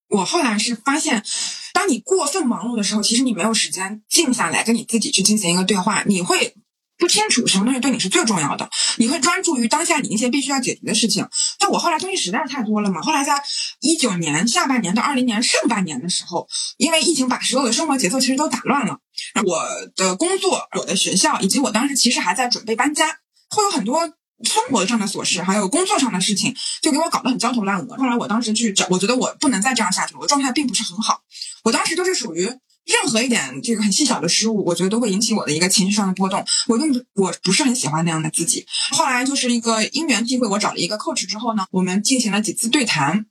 [0.08, 1.24] 我后来是发现，
[1.72, 6.54] 当你过分忙碌的时候，其实你没有时间静下来跟你自己去进行一个对话，你会。
[6.96, 11.28] 不清楚什么东西对你是最重要的，你会专注于当下你那些必须要解决的事情。
[11.58, 13.42] 但我后来东西实在是太多了嘛，后来在
[13.80, 19.00] 一九年下半年到二零年上半年的时候，因为疫情把所有的生活节奏其实都打乱了。
[19.44, 23.18] 我的工作、我的学校以及我当时其实还在准备搬家，
[23.50, 27.96] 会有很多生活上的琐事，还有工作上的事情，就给我搞得很焦头烂额。
[27.96, 31.20] 后来我当时去找，我觉得我不能再这样下去了，我状态并不是很好。
[31.62, 32.50] 我当时就是属于。
[32.86, 36.44] 任何一点这个很细小的失误，我觉得都会引起我的一个情绪上的波动。
[36.68, 38.66] 我用，我不是很喜欢那样的自己。
[38.90, 43.24] 后来就是一个因缘际会，我找了一个 coach 之后呢，我们进行了几次对谈，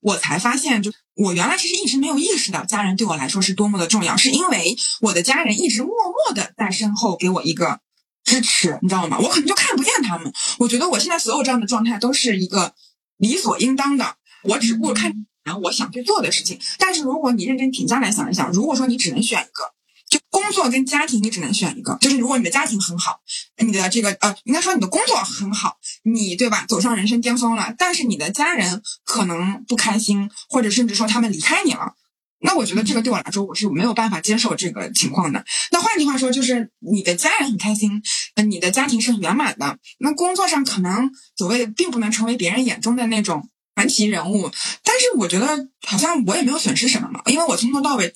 [0.00, 7.80] 我才发现，就我原来其实一直没有意识到家人对我来说是多么的重要，是因为我的家人一直默默的在身后给我一个
[8.30, 9.18] 支持，你知道吗？
[9.18, 10.32] 我可能就看不见他们。
[10.58, 12.72] 我觉得我现在所有这样的状态都是一个
[13.16, 14.14] 理所应当的，
[14.44, 15.12] 我只顾看。
[15.42, 19.64] 然后我想去做的事情，但是如果你认真停下来想一想，如果说你只能选一个，
[20.08, 21.96] 就工作跟家庭，你只能选一个。
[22.00, 23.20] 就是如果你的家庭很好，
[23.56, 26.66] 你的这个呃，应该说你的工作很好，你对吧？
[26.68, 31.94] 走上人生巅峰了，但是你的家人可能不开心，或者甚至说他们离开你了，
[32.40, 35.44] 那我觉得这个对我来说我是没有办法接受这个情况的。
[35.72, 38.02] 那换句话说，就是你的家人很开心，
[38.46, 43.48] 你的家庭是很圆满的，那工作上可能所谓并不能成为别人眼中的那种。
[43.76, 44.50] 传奇人物，
[44.84, 48.14] 但是我觉得好像我也没有损失什么嘛，因为我从头到尾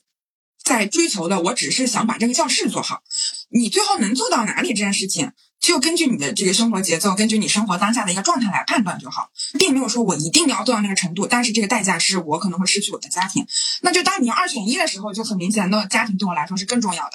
[0.62, 3.02] 在追求的，我只是想把这个教室做好。
[3.48, 5.32] 你最后能做到哪里这件事情，
[5.64, 13.46] 就根据你的这个生活节奏，根据你生活当下的一个状态来判断就好，并没有说我一定要做到那个程度，但是这个代价是我可能会失去我的家庭。
[13.80, 17.12] 那就当你二选一的时候，就很明显，那家庭对我来说是更重要的。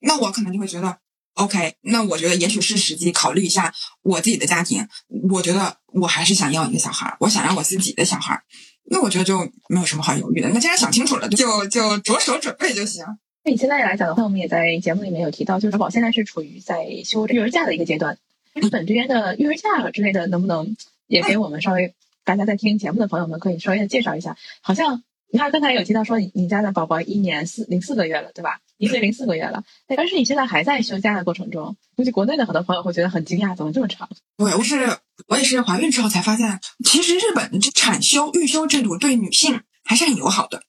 [0.00, 0.98] 那我可能就会觉得。
[1.34, 4.86] OK，那我觉得也许是时机考虑一下我自己的家庭。
[5.30, 8.42] 我觉得我还是想要一个小孩，我想要我自己的小孩。
[8.90, 10.50] 那我觉得就没有什么好犹豫的。
[10.50, 13.02] 那既然想清楚了，就就着手准备就行。
[13.44, 18.18] 那你现在来讲的话，我们也在节目里面有提到，就是宝现在是处于在休育儿假的一个阶段。
[18.54, 20.76] 日本这边的育儿假之类的，能不能
[21.06, 24.36] 也给我们稍微大家在听节目的朋友们可以稍微的介绍一下？
[24.60, 25.02] 好像。
[25.34, 28.60] 你看，刚才有提到说你家的宝宝一年四零四个月了，对吧？
[28.76, 34.10] 一岁零四个月了，但是你现在还在休假的过程中，估计国内的很多朋友会觉得很惊讶，怎么这么长？
[34.36, 40.64] 对，我是我也是怀孕之后才发现，其实日本这产休育休制度对女性还是很友好的。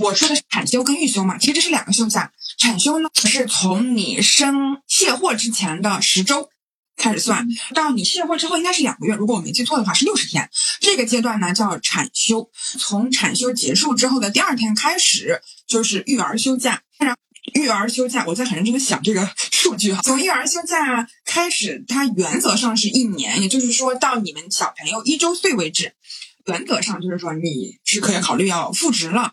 [0.00, 2.32] 我说的是产休跟育休嘛，其实这是两个休假。
[2.58, 6.48] 产休呢是从你生卸货之前的十周。
[6.96, 10.50] 开始算到你卸货之后应该是两个月，如果我没记错的话是六十天。
[10.80, 16.82] 这个阶段呢叫产休，从产休结束之后的第二天开始就是育儿休假。
[17.54, 20.02] 育儿休假，我在很认真的想这个 数据哈。
[20.02, 25.94] 从育儿休假开始，它原则上是一年，也就是说到你们小朋友一周岁为止，
[26.44, 29.32] 原则上就是说你是可以考虑要复职了。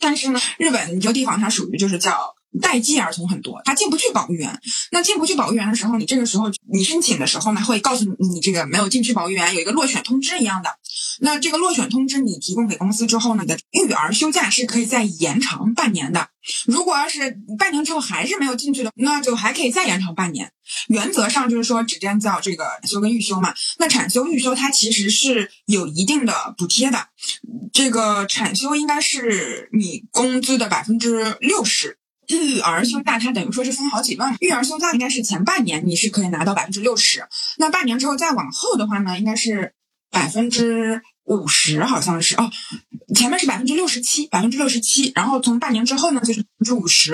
[0.00, 2.34] 但是呢，日本你就地方它属于就是叫。
[2.60, 4.60] 待机儿童很多，他进不去保育园。
[4.90, 10.68] 那进不去保育园的时候，你这个时候你申请的时候呢，会告诉你你这个没有进去保育园，有一个落选通知一样的。
[11.20, 16.28] 那这个落选通知你提供给公司之后呢，你的育儿休假是可以再延长半年的。
[16.66, 20.52] 如果要是半年之后还是没有进去的，那就还可以再延长半年。
[20.88, 23.54] 原则上就是说，直接叫这个产休跟预休嘛。
[23.78, 27.08] 那产休、预休它其实是有一定的补贴的。
[27.72, 31.98] 这个产休应该是你工资的百分之六十。
[32.28, 37.26] 育儿休假它等于说是分好几段，育儿休假应该是前半年你是可以拿到百分之六十，
[37.58, 39.74] 那半年之后再往后的话呢，应该是
[40.12, 42.48] 百分之五十，好像是哦，
[43.16, 47.12] 前面是百分之六十七，百分之六十七，然后从半年之后呢就是百分之五十。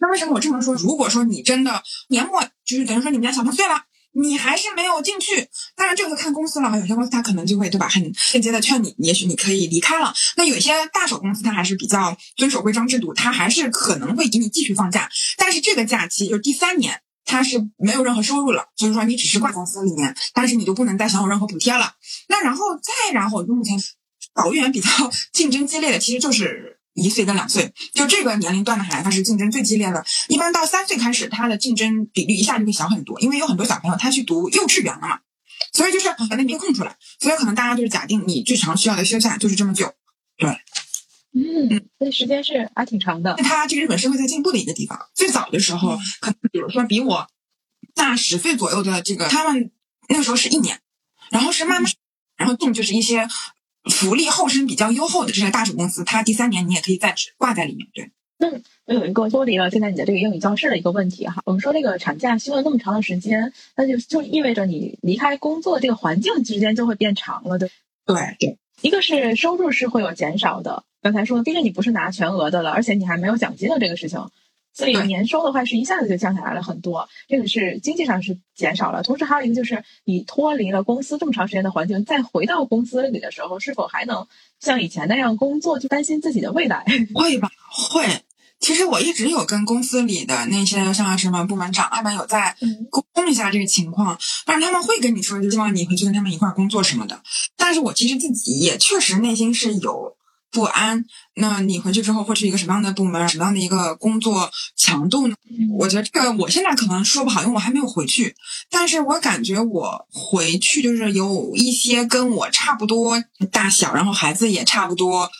[0.00, 0.74] 那为什么我这么说？
[0.74, 3.84] 如果说你真的年末就是等于说你们家小朋友岁了。
[4.12, 10.12] 你还是没有进去，当然这个看公司了有些公司他可能就会对吧，很间接的劝你，也许你可以离开了。
[10.36, 15.08] 那有些大手公司，它还是比较遵守规章制度，它还是可能会给你继续放假。
[15.36, 21.94] 但是这个假期就是第三年，他是没有任何收入了，所以说你只是挂公司里面，但是你就不能再享有任何补贴了。
[22.28, 23.80] 那然后再然后，就目前
[24.34, 24.88] 保育员比较
[25.32, 26.76] 竞争激烈的，其实就是。
[26.94, 30.04] 一岁跟两岁，就这个年龄段的孩子，是竞争最激烈的。
[30.26, 35.20] 一般到三岁开始，他的竞争比率一下就会小很多，因为有很多小朋友他去读幼稚园了嘛，
[35.72, 39.94] 所以就是把那边空出来，所以可能大家就是假定你最长需要的休假就是这么久，
[40.36, 40.50] 对，
[41.32, 43.34] 嗯，那时间是还挺长的。
[43.36, 47.26] 它这个日本社会在进步的一个地方，最早的时候，可能比如说比我
[47.94, 49.70] 大十岁左右的这个，他们
[50.08, 50.80] 那个时候是一年，
[51.30, 51.92] 然后是慢慢，
[52.36, 53.28] 然后进就是一些。
[53.90, 57.88] 福利后生比较优厚的这些大手公司，它第三年你也可以在职挂在里面。
[57.94, 58.50] 对，那
[58.84, 61.40] 我有一个脱离了现在你的这个英语教室的一个问题哈。
[61.46, 67.70] 我们说这个产假休了那么长的时间，那就就意味着你离开工作这个环境之间就会变长了，对？
[68.04, 74.20] 对对，一个是收入是会有减少的，刚才说，毕竟你不是拿全额的了，而且你还没有奖金的这个事情。
[74.72, 79.02] 所以年收的话是一下子就降下来了很多，这个是经济上是减少了。
[79.02, 84.28] 同时还有一个就是你脱离了公司这么长时间的环境，再回到公司里的时候，是否还能
[84.60, 85.80] 像以前那样工作？
[85.80, 86.84] 就担心自己的未来。
[87.12, 88.22] 会吧，会。
[88.60, 92.56] 其实我一直有跟公司里的那些像什么部门长啊们有在
[92.90, 97.20] 沟通一下这个情况，但是他们会跟你说，就希望你回去跟他们一块工作什么的。
[97.56, 100.16] 但是我其实自己也确实内心是有。
[100.52, 101.04] 不安，
[101.36, 105.36] 那你回去之后会是一个什么样的部门，什么样的一个工作强度呢？
[105.78, 108.34] 我觉得这个我现在可能说不好，因为我还没有回去。
[108.68, 115.30] 但是我感觉我回去就是有一些跟我差不多大小，然后孩子也差不多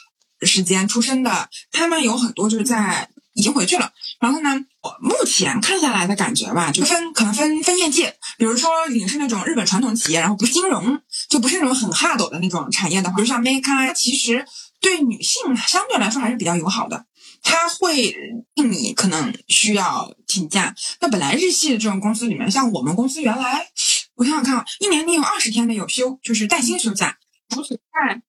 [0.42, 3.90] 时间出生的，他们有很多就是在已经回去了。
[4.20, 4.50] 然后呢，
[4.82, 14.46] 我目前看下来的感觉吧，就分可能分分业界，比如说你是那种日本传统企业，然后不是金融，就不是那种很 hard 的那种产业的话，比如像 Make，其实。
[14.80, 17.06] 对女性相对来说还是比较友好的，
[17.42, 18.14] 他会
[18.54, 20.74] 令你可能需要请假。
[21.00, 23.68] 那本来日系的这种公司里面，像我们公司原来，
[24.14, 27.18] 我想想看啊，一年你有二十天的有休，就是带薪休假。
[27.48, 28.20] 除此之外，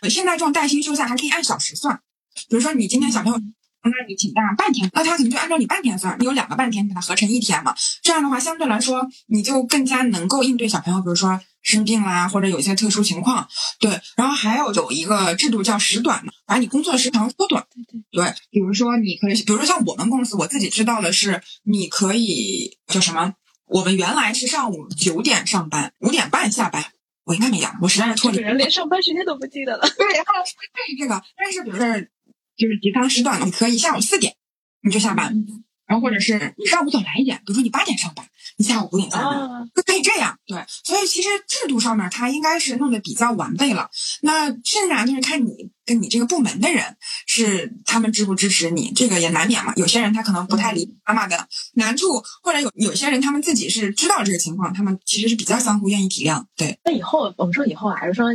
[0.00, 2.00] 对，现在这种带薪休假还可以按小时算。
[2.48, 3.38] 比如说你今天小朋友。
[3.84, 7.74] 那你请假半天，那他可能就按照你半天算，你有两个半天，给它合成一天嘛。
[8.00, 13.48] 这样的话，相对来说，你就更加能够应对小朋友，比如说生病啦，或者有一些特殊情况。
[13.80, 17.66] 对，然后还有有一个制度叫时短嘛，把你工作时长缩短。
[18.12, 23.34] 对比如说你可以，比如说像我们公司，我自己知道的是，你可以叫什么？
[23.66, 26.84] 我们原来是上午九点上班，五点半下班。
[27.24, 28.36] 我应该没讲，我实在是错了。
[28.36, 29.88] 人连上班时间都不记得了。
[29.96, 30.34] 对，然后
[30.98, 31.84] 这个，但是比如说。
[32.56, 34.34] 就是极仓时段，你可以下午四点
[34.82, 35.34] 你就下班，
[35.86, 40.38] 然后或者是你上午早来一点，比如说你八点上班，你下午五点下班，可以这样。
[40.46, 43.90] 对，所以其实制度上面它应该是弄得比较完备了。
[44.22, 49.72] 那剩下就是看你跟你这个部门的人是他们支不支持你，这个也难免嘛。
[49.76, 56.44] 有些人他可能不太理妈妈的难处，或者有有些人他们自己是知道这个情况，他们其实是比较相互愿意体谅。
[56.56, 58.26] 对，那以后我们说以后还是说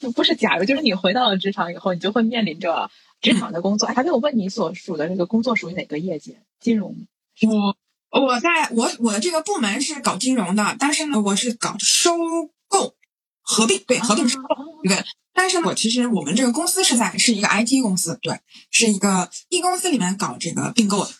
[0.00, 2.90] 不不是假如，就是你回到了职场以后，你就会面临着。
[3.20, 6.40] 职场的工作，还没有问你所属的这个工作属于哪个业界？
[6.60, 7.06] 金融？
[8.10, 12.16] 我我在我我的这个部门是搞金融的，但是呢，我是搞收
[12.68, 12.94] 购
[13.42, 14.48] 合并，对合并收购，
[14.82, 15.04] 对。
[15.32, 18.40] 但是呢，我其实我们这个公司是在是一个 IT 公司，对，
[18.70, 21.10] 是一个 E 公司里面搞这个并购的。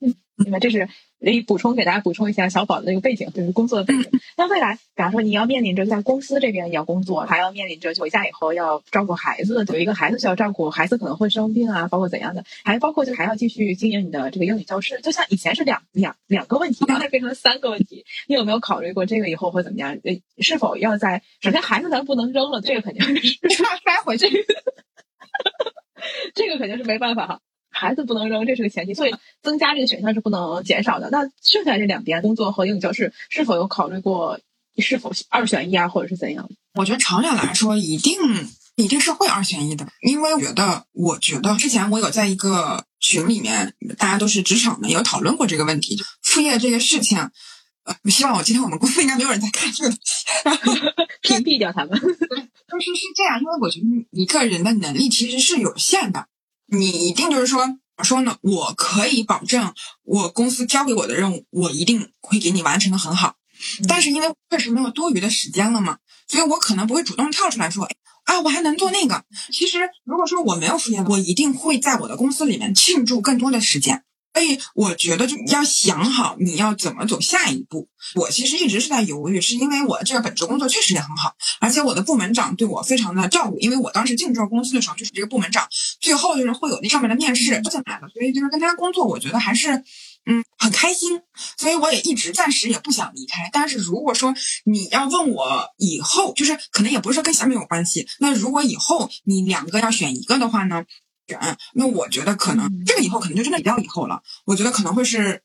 [0.00, 0.88] 嗯，你们这是
[1.20, 4.10] 以补充给大家补充一下小宝的那个背景，就是工作的背景。
[4.36, 15.00] 那未来，比方说你要面临着在公司这边要工作，还要面临着回家以后要照顾孩子，有一个孩子需要照顾，孩子可能会生病啊，包括怎样的，还包括就还要继续经营你的这个英语教室。
[15.02, 18.04] 就像以前是两两两个问题，现在变成三个问题。
[18.28, 19.98] 你有没有考虑过这个以后会怎么样？
[20.04, 23.38] 呃，是否要在首先孩子咱不能扔了，这个肯定是
[23.84, 24.28] 塞回去，
[26.34, 27.40] 这个肯定是没办法哈。
[27.78, 31.08] 孩子不能扔，这是个前提，所以增加这个选项是不能减少的。
[31.10, 34.40] 那剩下这两边，工作和英语教室，是否有考虑过
[34.78, 36.48] 是否二选一啊，或者是怎样？
[36.74, 38.18] 我觉得长远来说，一定
[38.74, 47.30] 一定是会二选一的，因为我觉得，我觉得之前我有在一个群里面，大家都是职场的，有讨论过这个问题，就副业这个事情。
[47.84, 50.80] 呃，希望我今天我们公司应该没有人在看这个东西
[51.22, 51.98] 屏蔽掉他们。
[52.70, 56.26] 但是是这样，因为我觉得一个人的能力其实是有限的。
[56.70, 58.36] 你一定就是说，怎么说呢？
[58.42, 59.72] 我可以保证，
[60.04, 63.36] 我公司交给我的任务，我一定会给你完成的很好。
[63.88, 65.98] 但是因为确实没有多余的时间了嘛，
[66.28, 67.88] 所以我可能不会主动跳出来说，
[68.24, 69.24] 啊，我还能做那个。
[69.50, 74.04] 其实如果说我没有时间，我一定会在我的公司里面庆祝更多的时间。
[74.34, 77.88] 所以我觉得就要想好你要怎么走下一步。
[78.14, 83.58] 我其实一直是在犹豫，是因为我这个本职工作确实也很好，而且我的部门长对我非常的照顾。
[83.58, 85.66] 因为我当时进这个公司的时候，就是这个部门长
[86.00, 91.20] 最后就是会有那上面的面试进来了，所以就是跟他工作，我觉得还是嗯很开心。
[91.56, 93.50] 所以我也一直暂时也不想离开。
[93.52, 94.32] 但是如果说
[94.64, 98.06] 你要问我以后，就是可能也不是说跟小米有关系。
[98.20, 100.84] 那如果以后你两个要选一个的话呢？
[101.28, 104.22] 选，那我觉得可能这个以后可能就真的比较以后了。
[104.46, 105.42] 我觉得可能会是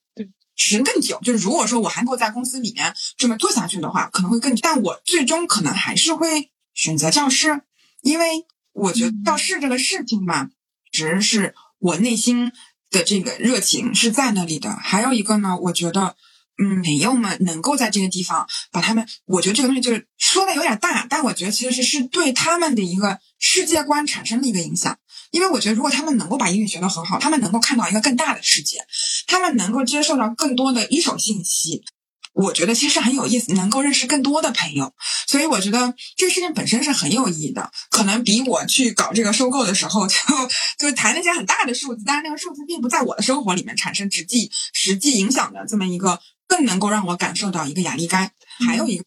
[0.56, 1.20] 时间更久。
[1.22, 4.56] 就是如果说我还能够在公司里面这么做下去的话，可能会更。
[4.56, 7.62] 但我最终可能还是会选择教师，
[8.02, 10.50] 因为我觉得教师这个事情吧，
[10.92, 12.52] 只是我内心
[12.90, 14.72] 的这个热情是在那里的。
[14.72, 16.16] 还有一个呢，我觉得，
[16.58, 24.98] 嗯，朋友们能够在这个地方把他们，我觉得这个东西就是说的有点大，但我觉得其实是对他们的一个世界观产生了一个影响。
[25.34, 28.86] 因为我觉得，如果他们能够把英语学得很好，他们能够看到一个更大的世界，
[29.26, 31.84] 他们能够接受到更多的一手信息，
[32.34, 34.94] 我觉得其实很有意思，能够认识更多的朋友。
[35.26, 40.16] 所以我觉得这个事情本身是很有意义的，可能比我去搞这个收购的时候就
[40.78, 48.32] 就谈那些很大的数字，但是那个数字并不在我的生活里面产生实际实际影响的这么一个，更能够让我感受到一个压力感。
[48.64, 49.04] 还有一个，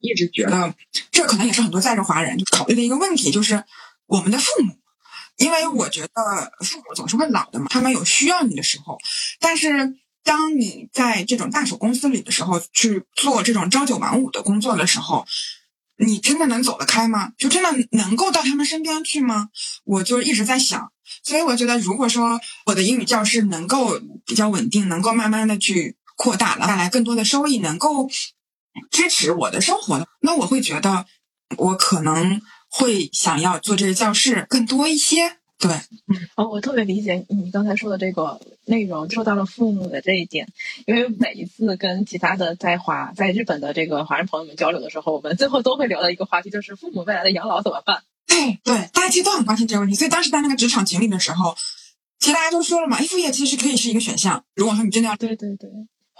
[0.00, 0.74] 一直觉得
[1.10, 3.64] 这可能也是很多在职华人考虑的一个问题，就是
[4.04, 4.79] 我们的父母。
[5.38, 8.98] 因为我觉得父母总是会老的嘛，他们有需要你的时候，
[9.40, 15.26] 但是当你在这种大手公司里的时候去做这种朝九晚五的工作的时候，
[15.96, 17.32] 你真的能走得开吗？
[17.38, 19.48] 就真的能够到他们身边去吗？
[19.84, 28.10] 我就一直在想，所以我觉得，如果说我的英语教室能够比较稳定，能够慢慢的去扩大了，带来更多的收益，能够
[28.90, 31.06] 支持我的生活，那我会觉得
[31.56, 32.42] 我可能。
[32.70, 35.70] 会想要做这个教室更多一些，对，
[36.06, 40.46] 嗯，哦，我特别理解你刚才说的这个内容，说到了父母的这一点，
[40.86, 48.02] 因为每一次跟其他的在华在日本的这个华人朋友们交流的时候，我们最后都会聊到一个话题，就是父母未来的养老怎么办？
[48.26, 51.56] 对对，大家其实都很关心这个问题，所以当时在那个职场群里的时候，
[52.20, 55.68] 其实大家都说了嘛，副业其实可以是一个选项，如果说你真的要，对对对。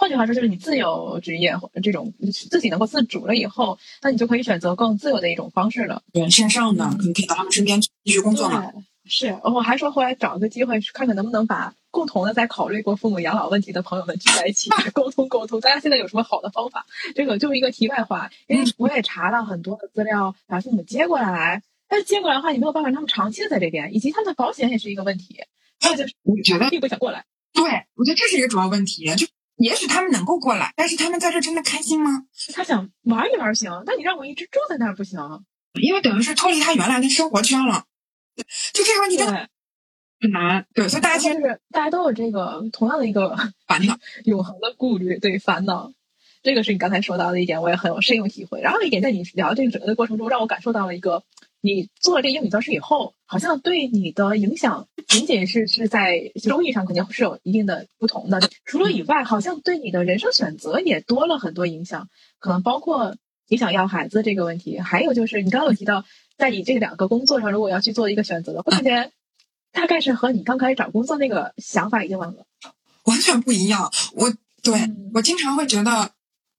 [0.01, 2.11] 换句话说，就是你自由职业或这种
[2.49, 6.01] 自己能够自主了以后，那你就可以选择更自由的一种方式了。
[6.11, 8.73] 对，线上的你可以到他们身边继续工作嘛。
[9.05, 16.87] 是，我还说后来找个机会看看能不能把共同的在考虑过父母养老问题的朋友们聚在一起沟通沟通，大家现在有什么好的方法？
[17.13, 25.41] 这个就是一个题外话，因为我也查了很多的资料，把父母接过来，但是接过来的话，你没有办法让他们长期的在这边，以及他们的保险也是一个问题。
[25.79, 27.23] 还有就是，我觉得并不想过来。
[27.53, 29.27] 对，我觉得这是一个主要问题，就。
[29.61, 32.25] 也许他们能够过来，但是他们在这真的开心吗？
[32.53, 35.19] 他想玩一玩行，但你让我一直住在那儿不行，
[35.79, 37.85] 因为等于是脱离他原来的生活圈了。
[38.73, 39.49] 就这个问题真的
[40.19, 40.65] 很难。
[40.73, 43.35] 对，所以大家其实大家都有这个同样的一个
[43.67, 45.91] 烦恼， 永恒的顾虑，对烦恼。
[46.43, 48.61] 这个是你刚才说到的一点，我也很有深有体会。
[48.61, 51.23] 然后一点，在你聊这个整个的过程中，让我感受到了一个。
[51.63, 58.41] 你做了这个英语教师以后，好像对你的影响仅仅是是在收益上肯定是有一定的不同的。
[58.65, 62.09] 除了以外，好像对你的人生选择也多了很多影响，
[62.39, 63.15] 可能包括
[63.47, 66.03] 你想要孩子这个问题，还有就是你刚刚有提到，
[66.35, 69.11] 在你这两个工作上，如果要去做一个选择的话，前
[69.71, 72.47] 大概是和你刚开始找工作那个想法已经完了，
[73.03, 73.91] 完全不一样。
[74.13, 74.33] 我
[74.63, 76.09] 对我经常会觉得，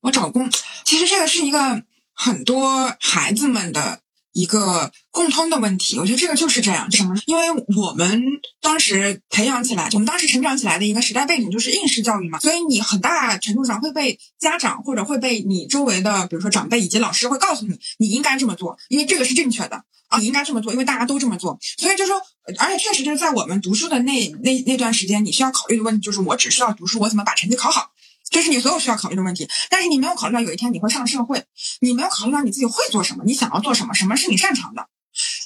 [0.00, 0.48] 我找工，
[0.84, 1.82] 其实这个是一个
[2.12, 3.98] 很多孩子们的。
[4.33, 7.14] 一个共通的问题，我觉得这个就是这样，什么？
[7.26, 8.22] 因为我们
[8.61, 21.59] 当时培养起来，我们当时成长起来的一个时代背景就是应试教育嘛，所以你很大程度上会被家长或者会被你周围的，比如说长辈以及老师会告诉你，你应该这么做，因为这个是正确的啊，你应该这么做，因为大家都这么做。
[21.78, 22.20] 所以就说，
[22.59, 27.91] 而且确实就是在我们读书的那那那段时间，你需要考虑的问题就是，我只需要读书，我怎么把成绩考好。
[28.33, 31.45] 这是你所有需要考虑的问题，但是你没有考虑到有一天你会上社会，
[31.80, 34.89] 你没有考虑到你自己会做什么，你想要做什么，什么是你擅长的。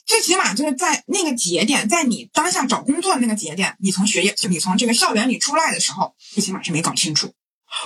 [0.07, 7.34] 最起码就是在那个节点，在你当下找工作的那个节点，你从学业就，你从这个校园里出来的时候，最起码是没搞清楚。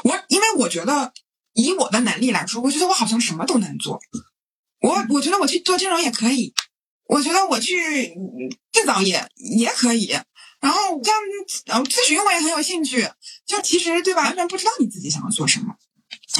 [0.04, 1.14] 我因为我觉得
[1.54, 3.98] 以我的能力来说，我觉得我好像什么都能做。
[4.82, 6.52] 我我觉得我去做金融也可以，
[7.06, 8.14] 我觉得我去
[8.72, 10.14] 制造业也可以。
[10.60, 11.20] 然后这样，
[11.68, 13.08] 呃，咨询我也很有兴趣，
[13.50, 15.74] 就其实对吧，完全不知道你自己想要做什么，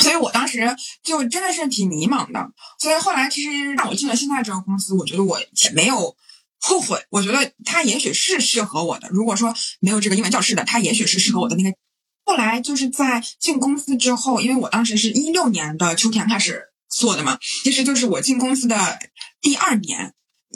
[0.00, 2.52] 所以我当时就真的是挺迷茫的。
[2.78, 5.40] 所以后来其实让我进了现在这个公司，我觉得我
[5.74, 6.16] 没有
[6.60, 7.04] 后悔。
[7.10, 9.08] 我觉得它也许是适合我的。
[9.10, 11.76] 如果说没有这个英文教室的，它也许是适合我的那个。
[12.24, 19.00] 后来就是在进公司之后，因为我当时是一六年的秋天开始做的嘛，其实就是我进公司的
[19.40, 20.14] 第二年。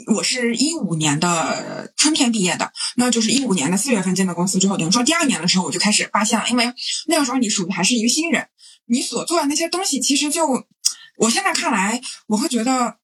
[0.09, 6.75] 我是一五年的春天毕业的，那就是一五年的四月份进的公司之后，等于说第二年的时候我就开始发现了，因为
[7.07, 8.49] 那个时候你属于还是一个新人，
[8.87, 10.67] 你所做的那些东西其实就，
[11.19, 12.97] 我现在看来，我会觉得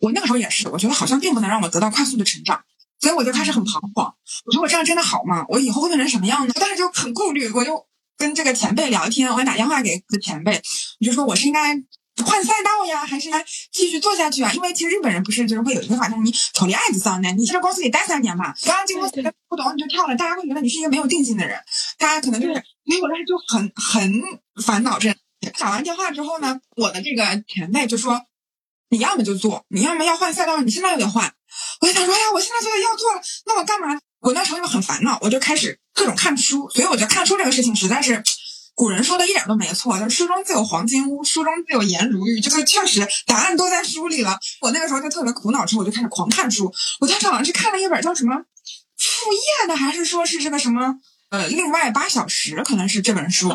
[0.00, 2.62] 我那个时候也是，我觉得好像并不能让我得到快速的成长，
[2.98, 4.14] 所以我就开始很彷徨，
[4.46, 5.44] 我说我这样真的好吗？
[5.50, 6.54] 我以后会变成什么样呢？
[6.54, 7.86] 当时就很顾虑，我就
[8.16, 10.62] 跟这个前辈聊天，我还打电话给前辈，
[11.00, 11.76] 我就说我是应该。
[12.24, 14.52] 换赛道呀，还是来继续做下去啊？
[14.52, 21.60] 因为其实日本人不是就是会有一句话，就是你丑离爱子桑呢，你在这公司里待三年吧，刚刚进公司不懂你就跳了，大家会觉得你是一个没有定性的人。
[21.96, 24.22] 大家可能就是，所以我当时就很很
[24.64, 24.98] 烦恼。
[24.98, 25.14] 这
[25.58, 28.22] 打完电话之后呢，我的这个前辈就说，
[28.88, 31.32] 你要么就做，你要么要换赛道，你现在就得换。
[31.80, 33.98] 我就想说，哎呀，我现在就要做了，那我干嘛？
[34.20, 36.68] 我那时候就很烦恼，我就开始各种看书。
[36.70, 38.22] 所以我觉得看书这个事情实在是。
[38.78, 44.38] 古人说的一点都没错，就是书中自有黄金屋，书中自有颜如玉，就是确实答案都在书里了。
[44.60, 46.72] 我那个时候就特别苦恼，之后我就开始狂看书。
[47.00, 48.36] 我当时好像是看了一本叫什么
[48.96, 50.94] 《副业》的，还是说是这个什么
[51.30, 53.52] 呃，另外八小时，可能是这本书。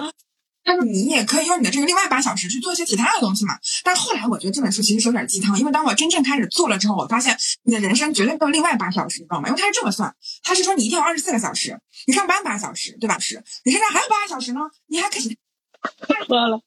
[0.63, 3.57] 但是你也可以用你的这个另外八小时去做一些其他的东西嘛。
[3.83, 9.49] 但后来我觉得这本书其实是有点鸡汤，因为当我真正开始做了之后，我发现你的人生绝对没有另外八小时，你知道吗？
[9.49, 13.19] 因为它是这么算，它是说你一天有二十四个小时，你上班八小时，对吧？
[13.19, 15.37] 是，你身上还有八个小时呢，你还可以。
[16.07, 16.61] 太多了。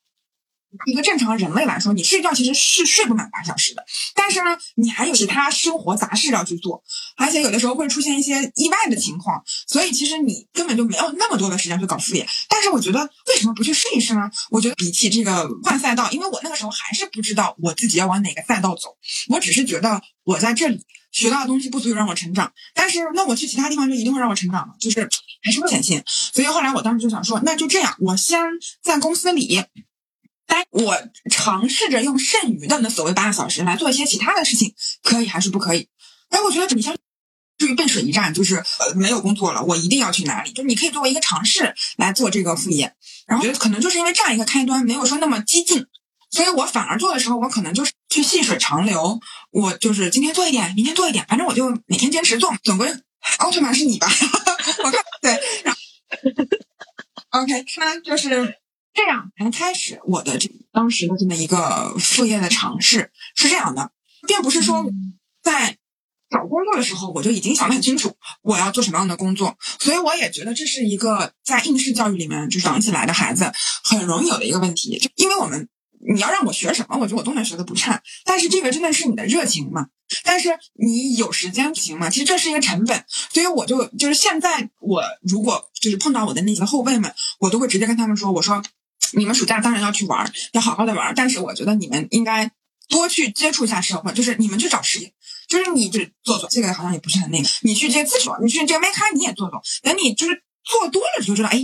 [0.86, 3.84] 一个正常人类来说，你睡觉其实是睡不满八小时的。
[4.14, 6.82] 但是呢，你还有其他生活杂事要去做，
[7.16, 12.26] 而且有的时候会出现一些意外的情况，所以其实你根本就没有那么多的时间去搞副业。
[12.48, 14.30] 但是我觉得，为什么不去试一试呢？
[14.50, 18.96] 我觉得比起这个换赛道，因为我那个时候还是不知道我自己要往哪个赛道走，
[19.28, 22.52] 我只是觉得我在这里学到的东西不足以让我成长。
[22.74, 25.08] 但是那我去其他地方就一定会让我成长就是
[25.42, 26.02] 还是危险性。
[26.06, 28.40] 所以后来我当时就想说，那就这样，我先
[28.82, 29.64] 在公司里。
[30.46, 30.96] 但我
[31.30, 35.88] 尝试着用剩余的那所谓八个小时来做一些其他的事情，可以还是不可以？
[36.30, 36.96] 哎，我觉得你像
[37.58, 40.52] 至于背水一战，就是呃没有工作了，我一定要去哪里？
[40.52, 42.94] 就你可以作为一个尝试来做这个副业。
[43.26, 45.86] 然后觉得可能就是因为这样一个开端，没有说那么激进，
[46.30, 49.20] 所以我反而做的时候，我可能就是去细水长流。
[49.50, 52.54] 我就是今天做一点，明天做一点，反正我就每天坚持做。
[52.62, 52.92] 总归
[53.38, 54.08] 奥特曼是你吧？
[54.84, 55.40] 我看对。
[57.30, 58.58] OK，那就是。
[58.96, 63.90] 这样才开始我的这当时的这么一个副业的尝试，是这样的，
[64.26, 64.86] 并不是说
[65.42, 65.76] 在
[66.30, 73.52] 找工作的时候我就已经想得很清楚我要做什么样的工作，所以我也觉得这是一个在应试教育里面就长起来的孩子
[73.84, 75.68] 很容易有的一个问题，就因为我们
[76.12, 79.88] 你要让我学什么，我觉得我都能学的不差，但是这个真的是你的热情嘛？
[80.24, 82.08] 但是你有时间行吗？
[82.08, 88.62] 其实这是一个成本，所以我就就是现在我如果就是碰到我的那些后辈们，我都会直接跟他们说，我说。
[89.12, 91.14] 你们暑假当然要去玩，要好好的玩。
[91.14, 92.50] 但是我觉得你们应该
[92.88, 95.12] 多去接触一下社会，就是你们去找实业，
[95.48, 97.48] 就是你去做做这个好像也不是很那个。
[97.62, 99.62] 你去这些自学，你去这个麦开你也做做。
[99.82, 101.58] 等你就是做多了，你就知道，哎。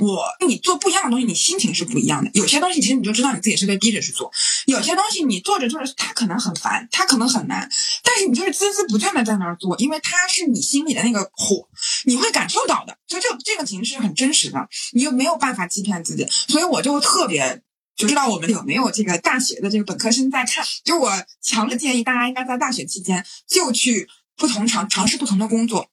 [0.00, 2.30] 我你做不一样的东西，你心情是不一样的。
[2.34, 4.30] 有些东西其实你就知道你自己是被逼着去做，
[4.66, 7.68] 有些东西你做着做着，它可能很烦，它可能很难，
[8.02, 11.68] 但是你就是孜孜不倦的在那儿做，因为它是你心里的那个火，
[12.04, 12.96] 你会感受到的。
[13.06, 16.26] 就这这个情绪是很真实的，你又没有办法欺骗自己。
[16.48, 17.62] 所以我就特别
[17.96, 25.88] 就知道我们有没有这个大学的这个本科生在看，就我强烈建议大家应该在大学期间就去不同尝尝试不同的工作。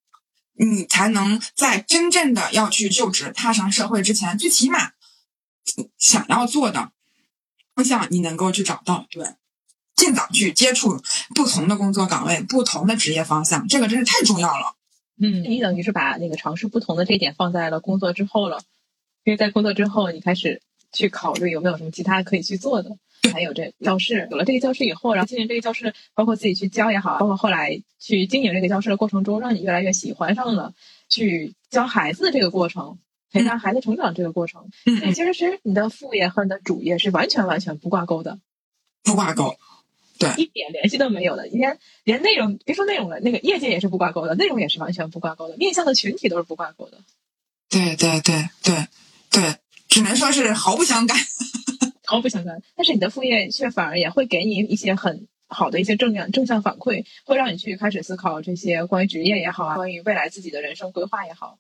[0.58, 4.92] 你才能在真正的要去就职、踏上社会之前，最起码
[5.98, 6.92] 想要做的
[7.76, 9.06] 方向，你能够去找到。
[9.10, 9.36] 对，
[9.96, 11.02] 尽早去接触
[11.36, 14.76] 不同的工作岗位、不同的职业方向，这个真是太重要了。
[15.20, 18.62] 嗯，你等于是把那个尝试不同的这点放在了工作之后了，
[19.24, 22.98] 因为在工作之后，你开始去考虑有没有什么其他可以去做的。
[23.30, 30.74] 还有这教室，有了这个教室以后，然后经营这个教室，包括自己去教也好，包括后来去经营这个教室的过程中，让你越来越喜欢上了
[31.10, 33.00] 去教孩子的这个过程，
[33.32, 34.70] 陪伴孩子成长这个过程。
[34.86, 38.40] 嗯所以其实是你的副业和你的主业是完全完全不挂钩的，
[39.04, 39.56] 不挂钩。
[40.20, 46.98] 对一点联系都没有的，连连内容别说内容了，那个业界也是不挂钩的，内容也是完全不挂钩的，面向的群体都是不挂钩的。
[47.70, 48.88] 对对对对
[49.30, 49.58] 对，
[49.88, 51.16] 只能说是毫不相干。
[52.08, 52.60] 毫不相干。
[52.76, 61.60] 但是你的副业却反而也会给你一些很好的一些正向正向反馈，会让你去开始思考这些关于职业也好啊，关于未来自己的人生规划也好。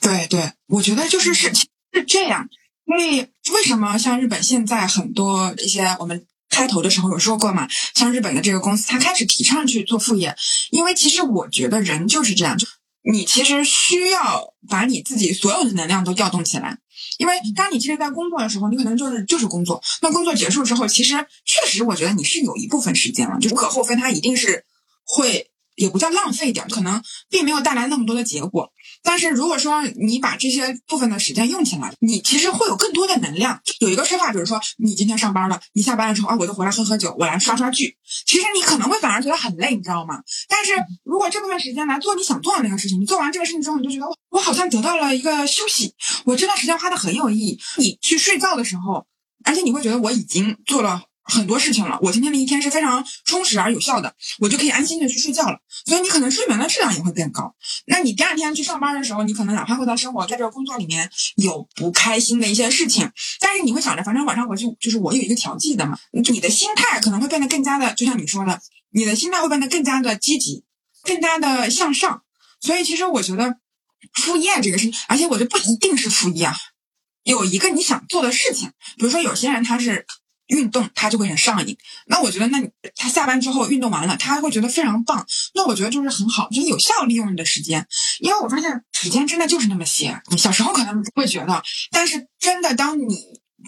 [0.00, 2.48] 对对，我觉得就是是是这样。
[2.86, 10.34] 因为为什么像日本现在很多一些我们开头的时候有说过嘛，像日本的这个公司，它开始提倡去做副业，
[10.70, 12.66] 因为其实我觉得人就是这样，就
[13.02, 16.78] 你其实需要把你自己所有的能量都调动起来。
[17.20, 19.82] 因为当你其实，在工作的时候，你可能就是就是工作。
[20.00, 21.14] 那工作结束之后，其实
[21.44, 24.64] 确实，我觉得你是有一部分时间了，就无可厚非，它一定是
[25.04, 28.72] 会，也不叫浪费掉，可能并没有带来那么多的结果。
[29.02, 33.60] 但是如果说你把这些部分的时间用起来，你其实会有更多的能量。
[33.80, 37.96] 有一个说法，比如说你今天上班了，你下班了之后啊，我就回来喝喝酒，我来刷刷剧。
[38.26, 40.22] 其实你可能会反而觉得很累，你知道吗？
[40.48, 40.72] 但是
[41.04, 45.94] 如果这部分时间来做你想做的那个事情，你做完这个事情之后，你就觉得我好像得到了一个休息，
[46.24, 47.58] 我这段时间花的很有意义。
[47.78, 49.06] 你去睡觉的时候，
[49.44, 51.02] 而且你会觉得我已经做了。
[51.22, 55.58] 很多事情了，我今天的一天是非常充实而有效的，我就可以安心的去睡觉了。
[55.86, 57.54] 所以你可能睡眠的质量也会变高。
[57.86, 68.60] 那你第二天去上班的时候，你可能哪怕会在生活在这个工作里面有不开心的一些事情，但是你会想着，反正晚上回去就是我有一个调剂的嘛，你的心态可能会变得更加的，就像你说的，
[68.90, 70.64] 你的心态会变得更加的积极，
[71.04, 72.22] 更加的向上。
[72.60, 73.56] 所以其实我觉得
[74.14, 76.56] 副业这个事情，而且我觉得不一定是副业啊，
[77.22, 80.06] 有一个你想做的事情，比如说有些人他是。
[80.50, 81.76] 运动他就会很上瘾，
[82.06, 82.60] 那我觉得，那
[82.96, 85.26] 他下班之后运动完了，他会觉得非常棒。
[85.54, 87.86] 那我觉得就是很好，就是有效利用你的时间。
[88.18, 93.16] 因为我发现时间真的就是那么些，你小时候可能会觉得，但是真的当你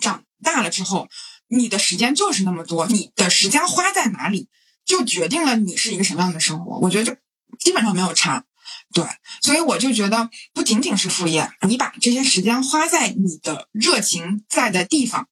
[0.01, 1.09] 长大了之后，
[1.49, 4.49] 你的时间就是那么多，你的时间花在哪里，
[4.85, 6.79] 就决定了你是一个什么样的生活。
[6.81, 7.17] 我觉得就
[7.61, 8.45] 基本上没有差，
[8.93, 9.05] 对，
[9.41, 15.29] 所以我就觉得不仅仅是副业，你把这些时间花在你的热情在的地方。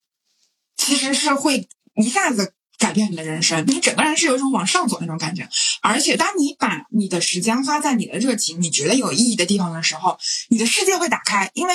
[0.80, 5.46] 其实是会一下子改变你的人生，你整个人是有一种往上走那种感觉。
[5.82, 10.18] 而且，当你把你的时间花在你的热情、你觉得有意义的地方的时候，
[10.48, 11.74] 你的世界会打开，因为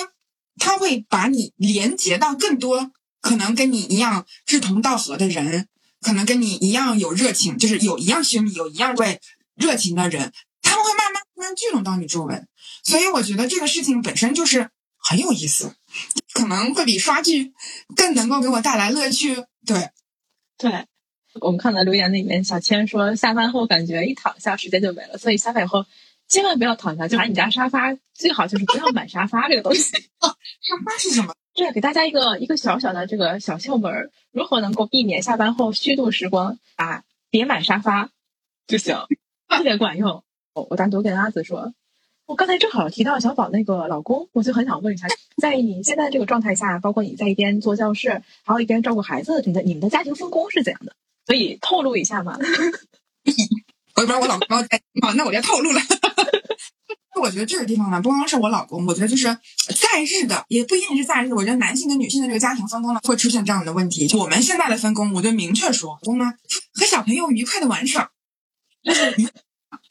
[0.57, 2.91] 它会把你连接到更多
[3.21, 5.67] 可能跟你一样志同道合的人，
[6.01, 9.21] 可能跟你一样有热情，就是有一样喜欢你、有一样对
[9.55, 10.33] 热情的人，
[10.63, 12.41] 他们会慢慢慢慢聚拢到你周围。
[12.83, 15.75] 所以，我觉得这个事情本身就是很有意思。
[16.33, 17.53] 可能会比刷剧
[17.95, 19.35] 更能够给我带来乐趣。
[19.65, 19.89] 对，
[20.57, 20.85] 对，
[21.41, 25.85] 我们看到留言里面，小千说下班后感觉一躺下时间就没了，所以下班以后
[26.27, 29.91] 千万不要躺下，就买你家沙发，最好就是不要买沙发这个东西。
[30.61, 31.33] 沙发是什么？
[31.53, 37.03] 这给大家一个一个小小的这个小窍门，如何能够避免下班后虚度时光啊？
[37.29, 38.09] 别买沙发
[38.67, 38.97] 就行，
[39.47, 40.23] 特别管用。
[40.53, 41.73] 我我单独跟阿紫说。
[42.25, 45.07] 我刚才正好提到小宝那个老公，我就很想问一下，
[45.41, 50.95] 在你现在这个状态下，包括你在一边做教室，还有一边照顾孩子，你的你们的家庭分工是怎样的？
[51.27, 52.37] 可以透露一下吗？
[53.95, 55.79] 我一边我老公在，哦，那我就透露了。
[57.21, 61.33] 我觉得这个地方呢，不光是我老公，我觉得就是在日的，也不一定是在日。
[61.33, 64.11] 我觉得男性跟女性的这个家庭分工呢，会出现这样的问题。
[64.17, 66.25] 我们现在的分工，我就明确说，老公呢
[66.73, 68.11] 和小朋友愉快的玩耍，
[68.83, 69.15] 就是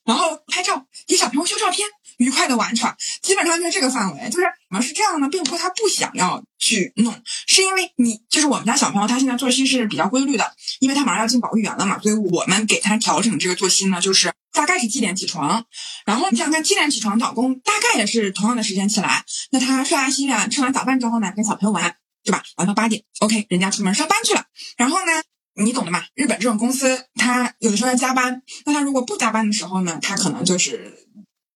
[0.05, 1.89] 然后拍照，给小朋友修照片。
[2.19, 4.31] 愉快的玩耍，基本上在这个范围。
[4.31, 7.15] 就是我们是这样的，并不是他不想要去弄，
[7.47, 15.65] 是因为你就是我们家小朋友，他现在作息是比较规律的，因为他马上要进保育园了嘛，所以我们给他调整这个作息呢，就是大概是几点起床，
[16.07, 22.43] 然后你想想看，七点起床，老公大概也是同样的时间起来，那他刷牙洗脸，吃完早饭之后呢，跟小朋友玩，对吧？
[22.57, 24.45] 玩到八点，OK，人家出门上班去了，
[24.77, 25.23] 然后呢，
[25.63, 31.04] 你懂的嘛，日本这种公司，他有的时候要加班，那他如果不加班的时候呢，他可能就是。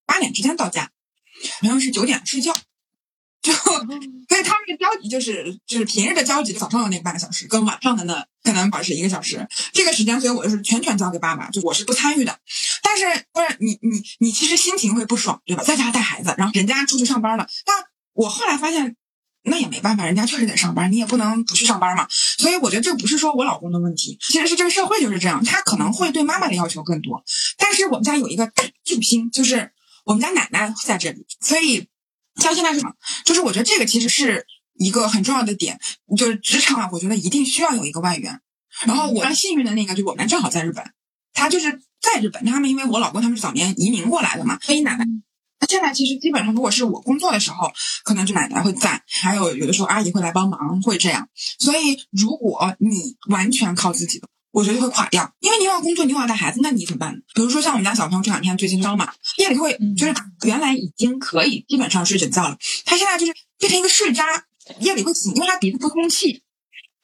[0.09, 0.91] 八点之前到家，
[1.61, 2.57] 然后是九点睡觉，
[3.43, 12.39] 就 所以他们的交集就是就是平日的交集，早上的那半个小时跟晚上的那可能保持一个小时，这个时间，所以我就是全权交给爸爸，就我是不参与的。
[12.83, 15.63] 但是不是你你你其实心情会不爽，对吧？
[15.63, 17.77] 在家带孩子，然后人家出去上班了，但
[18.15, 18.97] 我后来发现
[19.43, 22.07] 那也没办法，人家确实得上班，你也不能不去上班嘛。
[22.11, 27.23] 所以我觉得这不是说我老公的问题，其实是这个社会就是这样，他可能会对妈妈的要求更多。
[27.57, 29.73] 但是我们家有一个大救星，就是
[30.09, 31.87] 我们家奶奶在这里，所以
[32.37, 32.95] 像现在是什么？
[33.27, 34.47] 就是我觉得这个其实是
[34.79, 35.79] 一个很重要的点，
[36.17, 38.41] 就是职场啊，我觉得一定需要有一个外援。
[38.87, 40.83] 然后我幸运的那个，就我们正好在日本，
[41.35, 45.05] 她就是在日本，他们因为我老公他们是早年移民过来的嘛，所以奶奶。
[45.61, 47.71] 那现在其实基本上，如果是我工作的时候，
[48.03, 51.29] 可能就奶奶会在，还有有的时候阿姨会来帮忙，会这样。
[51.59, 54.27] 所以如果你完全靠自己的，
[54.59, 57.15] 我觉得会垮掉，因为你又要工作，你又要带孩子，那你怎么办？
[57.33, 60.13] 比如说像我们家小朋友这两天最近烧嘛，夜里会就是
[60.45, 64.25] 原来已经可以基本上睡整觉了，他现在就是变成一个睡渣，
[64.81, 66.43] 夜里会醒，因为他鼻子不通气。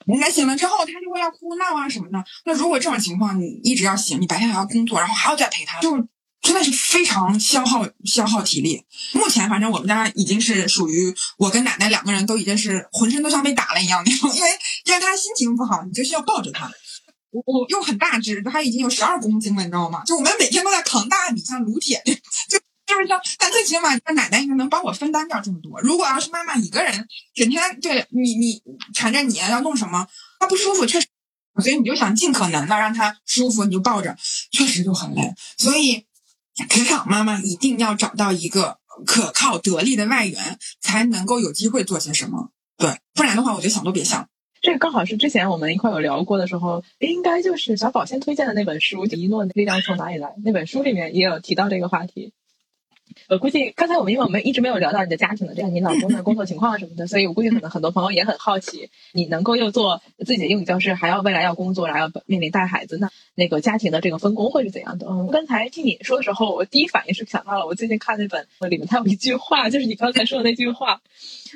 [0.07, 2.25] 人家醒了之后，他就会要哭闹啊什么的。
[2.45, 6.09] 那如果这种情况你一直要醒，你白天还要工作，然后还要再陪他，就。
[6.45, 8.85] 真的是非常消耗消耗体力。
[9.15, 14.51] 目前反正我们家已经是属于我跟奶奶两个人都已经是浑身都像被打了一样那种，因为
[14.85, 16.71] 因为他心情不好，你就需要抱着他。
[17.35, 20.03] 我我又很大只，他已经有十二公斤了，你知道吗？
[20.07, 22.15] 就我们每天都在扛大米，像撸铁，就
[22.87, 25.81] 就是像，但最起码奶奶应该能帮我分担掉这么多。
[25.81, 28.63] 如果要是妈妈一个人整天对你你
[28.95, 30.07] 缠着你要弄什么，
[30.39, 31.09] 她不舒服，确实，
[31.61, 34.17] 所以你就想尽可能的让她舒服，你就抱着，
[34.53, 36.07] 确实就很累，所以。
[36.69, 42.51] 职场妈妈一定要找到一个可靠得力的外援，才能够有机会做些什么。
[42.77, 44.29] 对，不然的话，我觉得想都别想。
[44.65, 52.33] 这个刚好是之前我们一块有聊过的时候，应该就是小宝先推荐的那本书《迪诺的力量从哪里来》那本书里面也有提到这个话题。
[53.29, 65.07] 我估计刚才我们因为我们一直没有聊到你的家庭的这样你老公的工作情况什么的，所以我估计可能很多朋友也很好奇，你能够又做自己的英语教师，还要未来要工作，还要面临带孩子，那那个家庭的这个分工会是怎样的？
[65.09, 71.01] 嗯，刚才听你说的时候，我第一反应是想到了我最近看那本里面，它有一句话，就是你刚才说的那句话，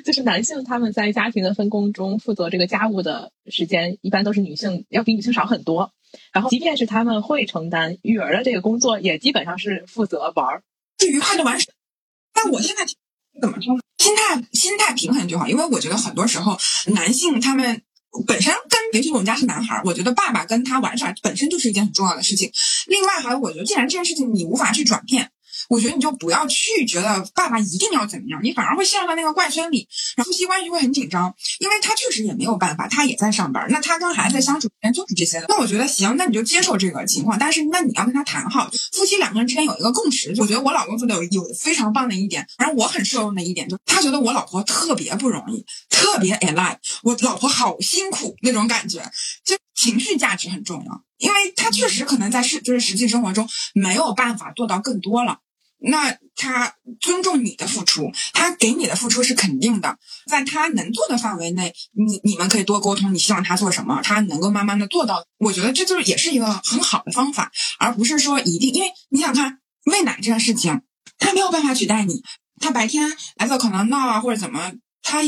[0.05, 5.91] 就是男性他们在家庭的分工中负责这个家务的时间，一般都是女性要比女性少很多，
[6.31, 10.63] 然后即便是他们会承担育儿的这个工作，也基本上是负责玩儿。
[11.07, 11.73] 愉快的玩耍，
[12.33, 12.85] 但我现在
[13.41, 13.81] 怎么说呢？
[13.97, 16.57] 心态心态平衡就好，因为我觉得很多时候
[16.93, 17.81] 男性他们
[18.25, 22.51] 本身跟，尤其我们家是男孩，我觉得爸爸跟他玩耍本身就是一件很重要的事情。
[22.87, 25.31] 另外还有，我觉得既然这件事情你无法去转变。
[25.69, 35.45] 我觉得你就不要去觉得爸爸一定要怎么样，你反而会陷入到那个怪圈里，然后夫妻关系就会很紧张，因为他确实也没有办法，他也在上班，那他跟孩子相处时间就是这些的。
[35.47, 40.33] 那我觉得行，那你就接受这个情况，但是那你要跟他谈好，夫妻两个人之间有一个共识。
[40.39, 49.03] 我觉得我老公做的有有非常棒的一点，反正我很受用的一点，就他觉得我老婆特别不容易，特别 eli，我老婆好辛苦那种感觉，
[49.45, 55.39] 就情绪价值很重要，因为他确实可能在实就是实际生活中没有办法做到更多了。
[55.81, 65.25] 那他尊重你的付出，他给你的付出是肯定的，在他能做的范围内，你你们可以多沟通，你希望他做什么，他能够慢慢的做到。
[65.37, 70.81] 我觉得这就是也是一个很好的方法，而不是说一定，因为你想看喂奶这件事情，
[71.17, 72.23] 他没有办法取代你，
[72.59, 75.19] 他白天孩子可能闹啊或者怎么，他。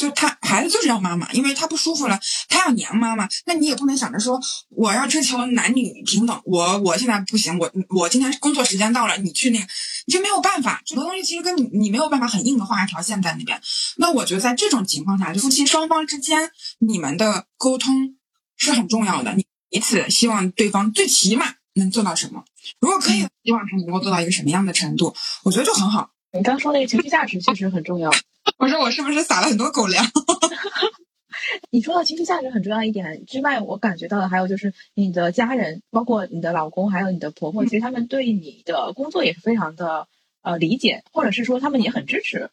[0.00, 3.28] 就他孩子就是要妈妈，因为他不舒服了，他要黏妈妈。
[3.44, 4.40] 那你也不能想着说
[4.70, 9.66] 我要追求男女平等，我我现在不行，我我今天工作时间到了，你去那个，
[10.06, 10.82] 你就没有办法。
[10.88, 13.60] 很多东西其实跟你你没有办法很硬的画一条线在那边。
[13.98, 18.16] 那我觉得在这种情况下，就夫妻双方之间你们的沟通
[18.56, 19.34] 是很重要的。
[19.34, 22.42] 你彼此希望对方最起码能做到什么？
[22.80, 25.14] 如果可以，希望他能够做到一个什么样的程度？
[25.44, 26.10] 我觉得就很好。
[26.32, 28.10] 你刚说那个情绪价值确实很重要。
[28.58, 30.04] 我说我是不是撒了很多狗粮？
[31.70, 40.06] 你说到情绪价值很重要一点之外，我感觉到的还有就是你的家人，包括你的老公，还有你的婆婆，其实他们对你的工作也是非常的
[40.42, 42.50] 呃理解，或者是说他们也很支持，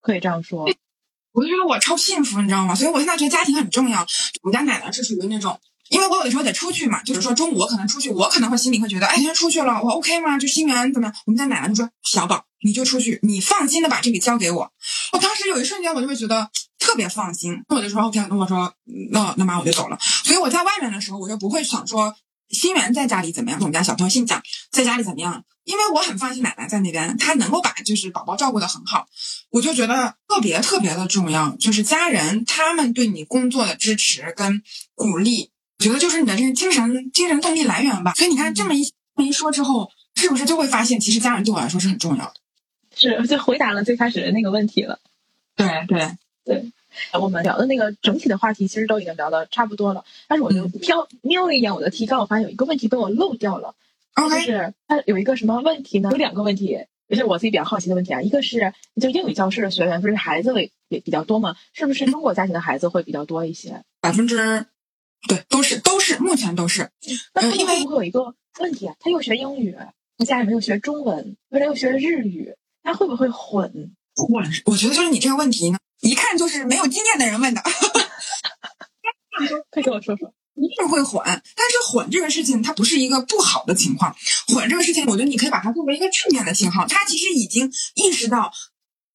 [0.00, 0.68] 可以这样说。
[1.32, 2.74] 我就觉得我超幸福，你知道吗？
[2.74, 4.06] 所以我现在觉得家庭很重要。
[4.42, 5.58] 我们家奶奶是属于那种，
[5.90, 10.38] 因为我有的时候得出去嘛，就是说中午我可能出去，我可能会心里会觉得，哎，今天出去了，我 OK 吗？
[10.38, 11.16] 就心源怎么样？
[11.26, 12.44] 我们家奶奶就说，小宝。
[12.62, 14.72] 你就出去，你放心的把这笔交给我。
[15.12, 17.62] 我当时有一瞬间，我就会觉得特别放心。
[17.68, 18.72] 那我就说 OK，那我说
[19.12, 19.96] 那那妈我就走了。
[20.24, 22.16] 所以我在外面的时候，我就不会想说
[22.48, 23.60] 心源在家里怎么样。
[23.60, 25.44] 我们家小朋友姓蒋，在家里怎么样？
[25.62, 29.06] 因为我很放心奶奶在那边，她能够把就是宝宝照顾的很好。
[29.50, 34.62] 我就觉得特别特别的重要，就是家人他们对你工作的支持跟
[34.94, 38.12] 鼓励，觉得就是你的这个精神精神动力来源吧。
[38.14, 42.34] 所以你看这么一这么一说之后，是不是就会发现，其实家人对我来说是很重要的。
[42.94, 44.98] 是，就回答了最开始的那个问题了。
[45.54, 46.10] 对对
[46.44, 46.72] 对，
[47.20, 50.04] 我们聊的那个整体的话题其实都已经聊的差不多了。
[50.28, 53.74] 但是我就瞟瞄了一眼我的提纲，我发现有一个问题被我漏掉了。
[54.16, 56.08] 就是它有一个什么问题呢？
[56.10, 56.86] 有两个问题。
[57.08, 58.20] 也是我自己比较好奇的问题啊。
[58.20, 61.54] 一个是就英语教室的学员不是孩子也也比较多吗？
[61.72, 63.84] 是不是中国家庭的孩子会比较多一些？
[64.00, 64.66] 百分之
[65.28, 66.90] 对，都是都是，目前都是。
[67.34, 68.94] 那他会不会有一个问题啊？
[69.00, 69.76] 他又学英语，
[70.18, 73.92] 他家里没有学中文，未来又学日语，他会不会混？
[74.14, 74.44] 混？
[74.66, 77.62] 我觉得就是你这个问题呢，一看就是没有经验的人问的。
[79.70, 80.32] 快跟我说说。
[80.58, 84.16] 一定会混，但是混这个事情它不是一个不好的情况。
[84.48, 86.86] 混这个事情，我觉得你可以把它作为一个正面的信号。
[86.86, 88.50] 他其实已经意识到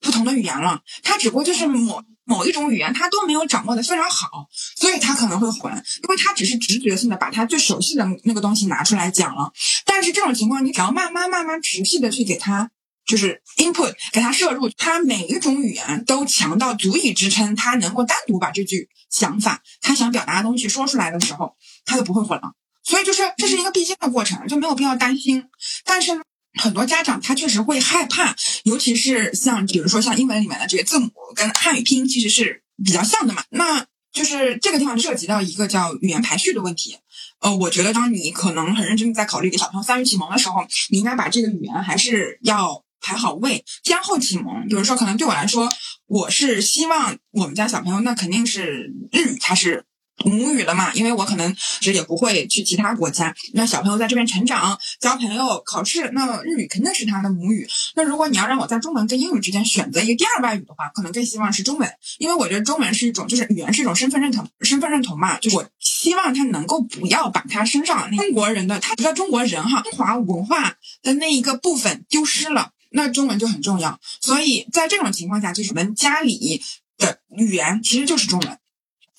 [0.01, 9.53] 不同的语言了，他只不过就是某某一种语言他都没有掌握的非常好，所以他可能会混，因为他只是直觉性的把他最熟悉的那个东西拿出来讲了。
[9.85, 12.71] 但是这种情况，你只要慢慢慢慢持续的去给他。
[13.03, 22.53] 就是 input 给他摄入，他每一种语言都强到足以支撑他能够单独把这句想法，他想表达的东西说出来的时候，他就不会混了。
[22.83, 25.43] 所以就是这是一个必经的过程，就没有必要担心。
[25.83, 26.21] 但是呢
[26.59, 36.97] 很多家长他确实会害怕，尤其是像比如说像英文里面的这些字母跟汉语拼音其实是比较像的嘛，那就是这个地方涉及到一个叫语言排序的问题。
[37.39, 42.83] 呃，我觉得当你可能很认真的在考虑给小朋友三语启蒙的时候，你应该把这个语言还是要。
[43.03, 44.67] 排好位，先后启蒙。
[44.67, 45.67] 比如说，可能对我来说，
[46.05, 49.83] 我是希望我们家小朋友，那肯定是日语，他是
[50.25, 50.93] 母语了嘛。
[50.93, 57.67] 因为我可能其实也不会去其他国家，那小朋友在这边成长、交朋友、考试，那日语肯定是他的母语。
[57.95, 65.37] 那如果你要让我在中文跟英语之间选择一个第二外语的话，可能更希望是中文，因为我觉得中文是一种，就是语言是一种身份认同，身份认同嘛。
[65.39, 72.71] 就我希望他能够不要把他身上中国人的，他不叫中国人哈，中华文化的那一个部分丢失了。
[72.93, 76.61] 那中文就很重要，所以在这种情况下，就是我们家里
[76.97, 78.57] 的语言其实就是中文。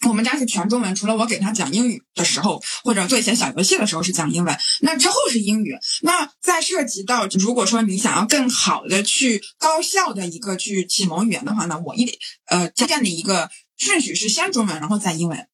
[0.09, 5.77] 我们家是全中文，除了我给他讲英语的时候，或者做一些小游戏的时候是讲英文，那之后是英语。
[6.03, 15.47] 那在涉及到如果说你想要更好的去高效的一个去启蒙语言的话呢，我一呃这样的一个顺序是先中文，然后再英文。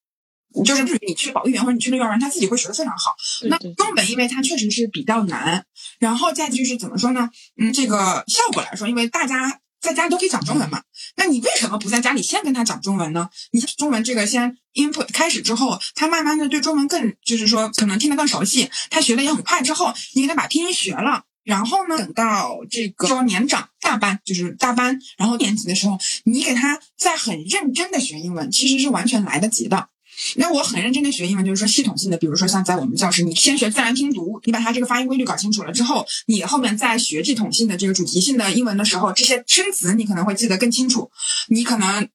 [0.65, 3.15] 就是你去保育园或者你去幼儿园，他自己会学的非常好。
[3.49, 5.67] 那中文因为它确实是比较难，
[6.01, 7.29] 然后再就是怎么说呢？
[7.61, 10.83] 嗯，这个效果来说，因为大家在家都可以讲中文嘛，
[11.17, 13.29] 那你为什么不在家里先跟他讲中文呢？
[13.53, 19.63] 你中文这个先 input 开始之后，他慢慢的对中文更就是说可能听得更熟悉，他学的也很快。
[19.63, 29.89] 之后你给他把拼音学了，然后呢，等到这个说年长大班就是大班，然后年级的时候，你给他在很认真的学英文，其实是完全来得及的。
[30.37, 41.11] 那我很认真的学英文，就是说系统性的，比如说像在我们教室，你先学自然拼读，你把它这个发音规律搞清楚了之后，你后面再学系统性的这个主题性的英文的时候，这些生词你可能会记得更清楚，
[41.49, 42.09] 你可能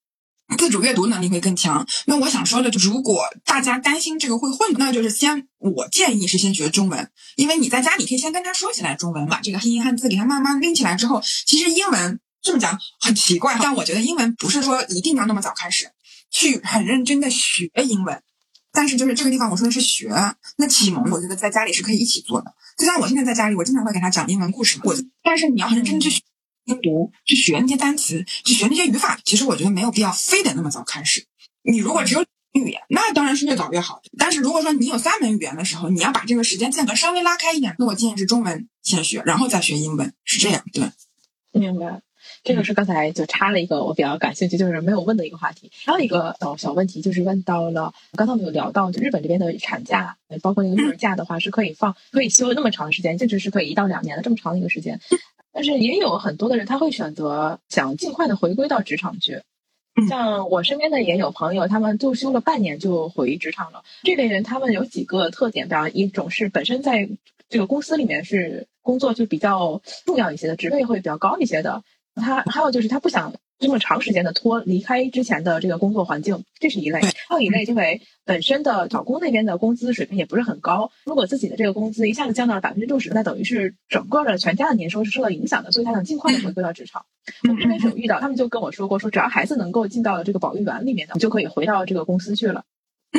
[0.57, 1.87] 自主阅读能力会更强。
[2.05, 15.92] 那我想说的，如果大家担心这个会混，那就是先我建议是先学中文，因为你在家你可以先跟他说起来中文，把这个拼音汉字给他慢慢拎起来之后，其实英文这么讲很奇怪，但我觉得英文不是说一定要那么早开始。
[16.33, 18.21] 去很认真的学英文，
[18.71, 20.09] 但是就是这个地方我说的是学，
[20.57, 22.53] 那启蒙我觉得在家里是可以一起做的。
[22.75, 24.83] 就像我现在在家里，我经常会给他讲英文故事嘛。
[24.85, 26.09] 我但是你要很认真去
[26.65, 31.27] 听读，去学那些单词，去学那些语法，其实我觉得没有必要非得那么早开始。
[31.61, 34.01] 你如果只有语言，那当然是越早越好。
[34.17, 40.91] 但是如果说你有三门语言的时候，你要把这个时间间隔稍微拉开一点，那我建议是中文先学，然后再学英文，是这样，对。
[41.51, 42.01] 明白。
[42.43, 45.71] 这个是刚才就插了一个我比较感兴趣，就是没有问的一个话题。
[45.85, 54.99] 还有一个小小问题，就是问到了刚才我们有聊到，就日本这边的产假，包括那个育儿假的话，是可以放，可以休那么长的时间，甚至是可以一到两年的这么长的一个时间。
[55.53, 59.41] 但是也有很多的人他会选择想尽快的回归到职场去。
[60.09, 63.83] 像我身边的也有朋友，他们就休了半年就回职场了。
[64.03, 67.07] 这类人他们有几个特点，比方一种是本身在
[67.47, 71.83] 这个公司里面是工作就比较重要一些的，职位会比较高一些的。
[72.15, 77.01] 他还有就是他不想这么长时间的拖离开之前的这个工作环境，这是一类。
[77.01, 87.05] 还有一类，因为本身的找工那边的工资水平也不是很高，如果自己的这个工资一下子降到了百分之六十，那等于是整个的全家的年收是受到影响的，所以他想尽快的回归到职场。
[87.43, 92.65] 我们这边是有遇到，他们就跟我说过，说只要孩子能够进到了这个保育园里面的，就可以回到这个公司去了。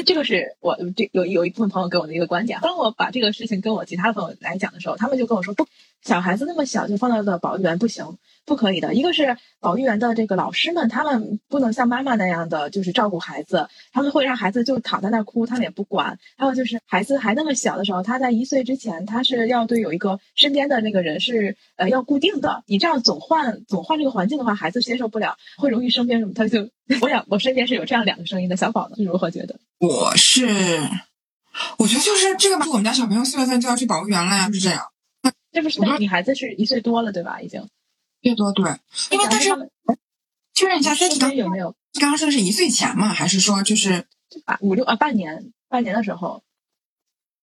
[0.04, 2.58] 这个是我这有有一部分朋友给我的一个观点。
[2.60, 5.66] 当我把这个事情跟我其他的朋友来讲的时候，他们就跟我说不。
[6.04, 8.92] 小孩子那么小就放到的保育员不行，不可以的。
[8.92, 16.18] 一个是保育员的这个老师们，他们不能像妈妈那样的就是照顾孩子，他们会让孩子就躺在那哭，他们也不管。
[16.36, 22.62] 还有就是孩子还那么小的时候，他在一岁之前，他是要对有一个身边的那个人是呃要固定的。
[22.66, 26.34] 你这样总换总换这个环境的话，孩子接受不了，会容易生病什么。
[26.34, 26.68] 他就
[27.00, 29.58] 我想我身边是有这样两个声音的小宝呢，你如何觉得？
[29.80, 30.46] 我是，
[31.78, 34.82] 我觉得就是这个，我们家小朋友四月份就要去保育园了呀，是这样。
[35.54, 37.40] 这不是你孩子是一岁多了对吧？
[37.40, 37.66] 已经，
[38.20, 38.70] 越多对，
[39.10, 39.48] 因为但是
[40.52, 41.74] 确认一下，身体有没有？
[42.00, 43.14] 刚刚说的是一岁前嘛？
[43.14, 44.04] 还是说就是
[44.44, 46.42] 啊五六啊半年半年的时候？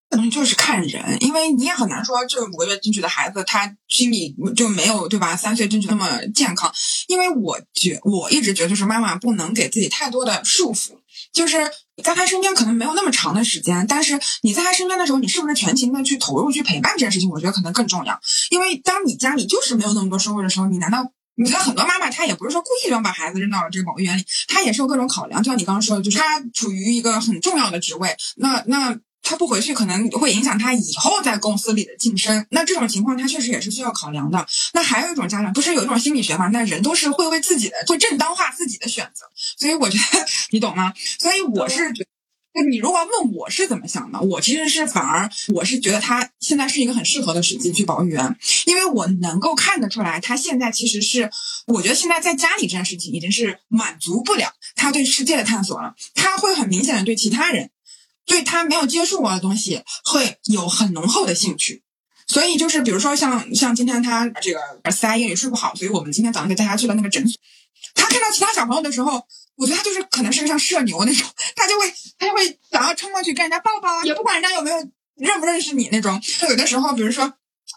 [0.09, 5.37] 可能就是看人，因为你也很难说，这五个月进去的孩子，他心里就没有对吧？
[5.37, 6.69] 三岁进去那么健康。
[7.07, 10.99] 因为我觉我一直觉得，就是妈妈不能给自己太多的束缚，
[11.31, 11.59] 就是
[12.01, 17.29] 在他身边可能没有那么长的时间，但是你在他身边的时候，你是不是全情的去投入去陪伴这件事情？
[17.29, 18.19] 我觉得可能更重要。
[18.49, 25.41] 因为当你家里就是没有那么多收入的时候，你难道你看很多妈妈她也不是说故意扔把孩子扔到了这个保育园里，她也是有各种考量。
[25.43, 28.97] 就像你刚刚说的，就是她处于一个很重要的职位，那那。
[29.31, 34.45] 他不回去可能会影响他以后在公司里的晋升，那这种情况他确实也是需要考量的。
[34.73, 36.49] 那还有一种家长，不是有一种心理学吗？
[36.49, 39.25] 那人都是会为自己的，会正当化自己的选择。
[39.57, 40.93] 所以我觉得你懂吗？
[41.17, 42.05] 所以我是觉，
[42.69, 51.31] 你如果要问我是怎么想的，我其实是反而我是觉得他现在是一个很适合的时机去保育员，因为我能够看得出来，他现在其实是，
[51.67, 57.69] 我觉得现在在家里这件事情已经是满足不了他对世界的探索了，他会很明显的对其他人。
[58.31, 61.83] 对他没有接触过的东西会有很浓厚的兴趣，
[62.25, 67.37] 所以就是比如说像像今天他这个四大夜里睡不好，所以我们今天早上就带他去了那个诊所。
[67.93, 69.21] 他看到其他小朋友的时候，
[69.57, 71.27] 我觉得他就是可能是个像社牛那种，
[71.57, 74.77] 他就会他就会想要冲过去跟人家抱抱啊，也不管人家有没有
[75.15, 76.21] 认不认识你那种。
[76.49, 77.33] 有的时候，比如说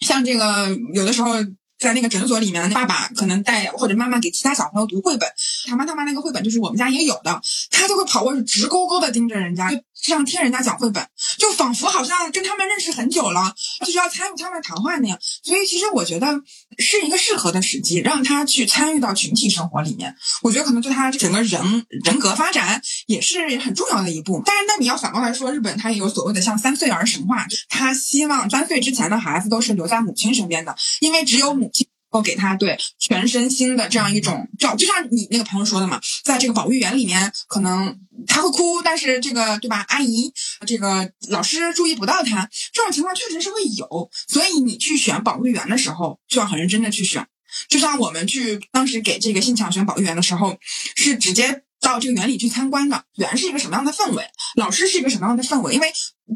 [0.06, 1.34] 像这个有的时候。
[1.76, 5.28] 在那个诊所里面，爸爸可能带或者妈妈给其他小朋友读绘本，
[5.66, 9.68] 他妈他妈那个绘本就是我们家也有的，他就会跑过去直勾勾的盯着人家，
[10.04, 11.02] 就像听人家讲绘本，
[11.38, 15.18] 就仿佛好像跟他们认识很久了，就是要参与他们的谈话那样。
[15.42, 16.42] 所以其实我觉得
[16.78, 20.14] 是一个适合的时机，让他去参与到群体生活里面。
[20.42, 24.42] 我觉得可能对他整个人人格发展也是很重要的一步。
[24.44, 31.86] 但是那你要反过来说，日本他也有所谓的像三岁儿神话，他希望三岁之前的孩子都是留在母亲身边的，因为只有母亲。
[32.14, 37.98] 后给他对全身心的这样一种照，就像你那个朋友说的嘛，在这个保育园里面，可能
[38.28, 39.84] 他会哭，但是这个对吧？
[39.88, 40.32] 阿姨，
[40.64, 44.10] 这个老师注意不到他，这种情况确实是会有。
[44.28, 47.26] 所以你去选保育员的时候，就要很认真的去选。
[47.68, 50.56] 就像我们去当时给这个新强选保育员的时候，
[50.94, 51.62] 是直接。
[51.80, 54.24] 到这个园里去参观的，园是一个什么样的氛围？
[54.56, 55.74] 老师是一个什么样的氛围？
[55.74, 55.92] 因为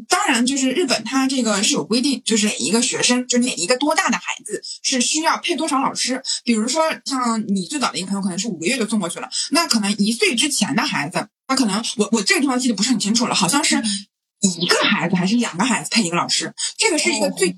[0.07, 6.21] 当然就是日本，它这个是有规定，就是每一个学生，就是每一个多大的孩子是需要配多少老师。
[6.43, 13.81] 比如说像你最早的一个朋友，可能是五个月就送过去了，那可能一岁之前的孩子，他可能我我这个地方记得不是很清楚了，好像是
[14.41, 17.49] 一个孩子还是两个孩子配一个老师，这个是一个最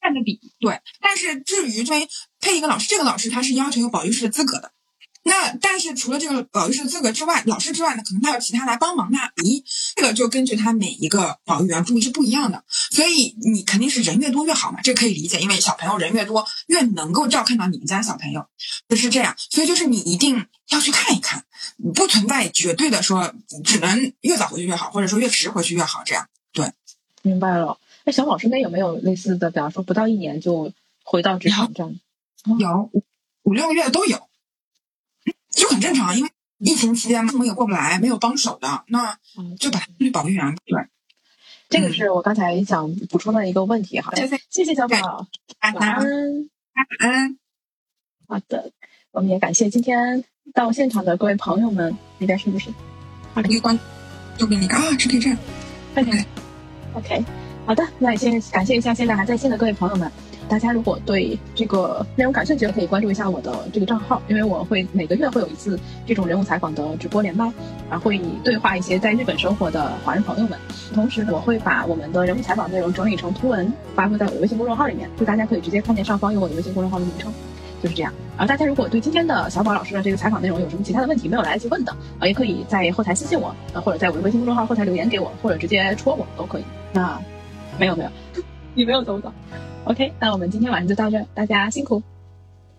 [0.00, 0.40] 占的比。
[0.60, 1.96] 对，但是至于说
[2.40, 4.72] 配一个老师，这个老师他是要求有保育师的资格的。
[5.22, 9.18] 那但是除了这个保育师资格之外，老师之外呢，可能他有其他来帮忙的。
[9.44, 9.62] 咦，
[9.94, 18.46] 这个就根据他每一个保育员注意是不一样的，所以你肯定是人越多越好嘛，这可以理解，因为小朋友人越多越能够照看到你们家小朋友，
[18.88, 19.36] 就是这样。
[19.50, 21.44] 所以就是你一定要去看一看，
[21.94, 26.26] 不存在绝对的说只能越早回去越好，或者说越迟回去越好这样。
[26.52, 26.72] 对，
[27.20, 27.78] 明白了。
[28.04, 30.72] 那小宝身边有没有类似的，比方说不到一年就
[31.04, 31.94] 回到职场这样？
[32.58, 33.04] 有五
[33.42, 34.29] 五六个月都有。
[35.50, 39.16] 就很正常，因为疫情期间父母也过不来，没有帮手的，那
[39.58, 40.56] 就把他去保育员。
[40.64, 40.86] 对，
[41.68, 44.00] 这个是我刚才想补充的一个问题。
[44.00, 45.26] 好，谢谢谢谢小宝，
[45.62, 46.04] 晚安，
[46.74, 47.38] 晚安。
[48.28, 48.70] 好的，
[49.10, 50.24] 我们也感谢今天
[50.54, 52.70] 到现场的各位朋友们，那边是不是？
[53.34, 53.78] 好，一个关，
[54.36, 55.38] 就给你啊，是可以这样。
[55.94, 56.24] 快点
[56.94, 57.24] ，OK，
[57.66, 60.10] 好的，那也先感谢一下现在还在线的各位朋友们。
[60.50, 67.46] 大家如果对这个内容感兴趣的，可以关注一下我的这个账号，因为我会每个月会有一次这种人物采访的直播连麦，
[67.88, 70.58] 啊，会对话一些在日本生活的华人朋友们。
[70.92, 77.32] 同时，我会把我们的人物采访内容整理成图文，发布在我的微信公众号里面，就大家可以直接看见上方有我的微信公众号的名称，
[77.80, 78.12] 就是这样。
[78.36, 86.64] 然后大家如果对今天的小宝老师的这个采访内容有什么其他的问题没有来得及问的，啊，也可以在后台私信我，呃，或者在我的微信公众号后台留言给我，或者直接戳我都可以。
[86.92, 87.16] 那
[87.78, 88.10] 没有没有，
[88.74, 89.32] 你没有走走。
[89.84, 92.02] OK，那我们今天晚上就到这，大家辛苦，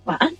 [0.05, 0.31] 晚安。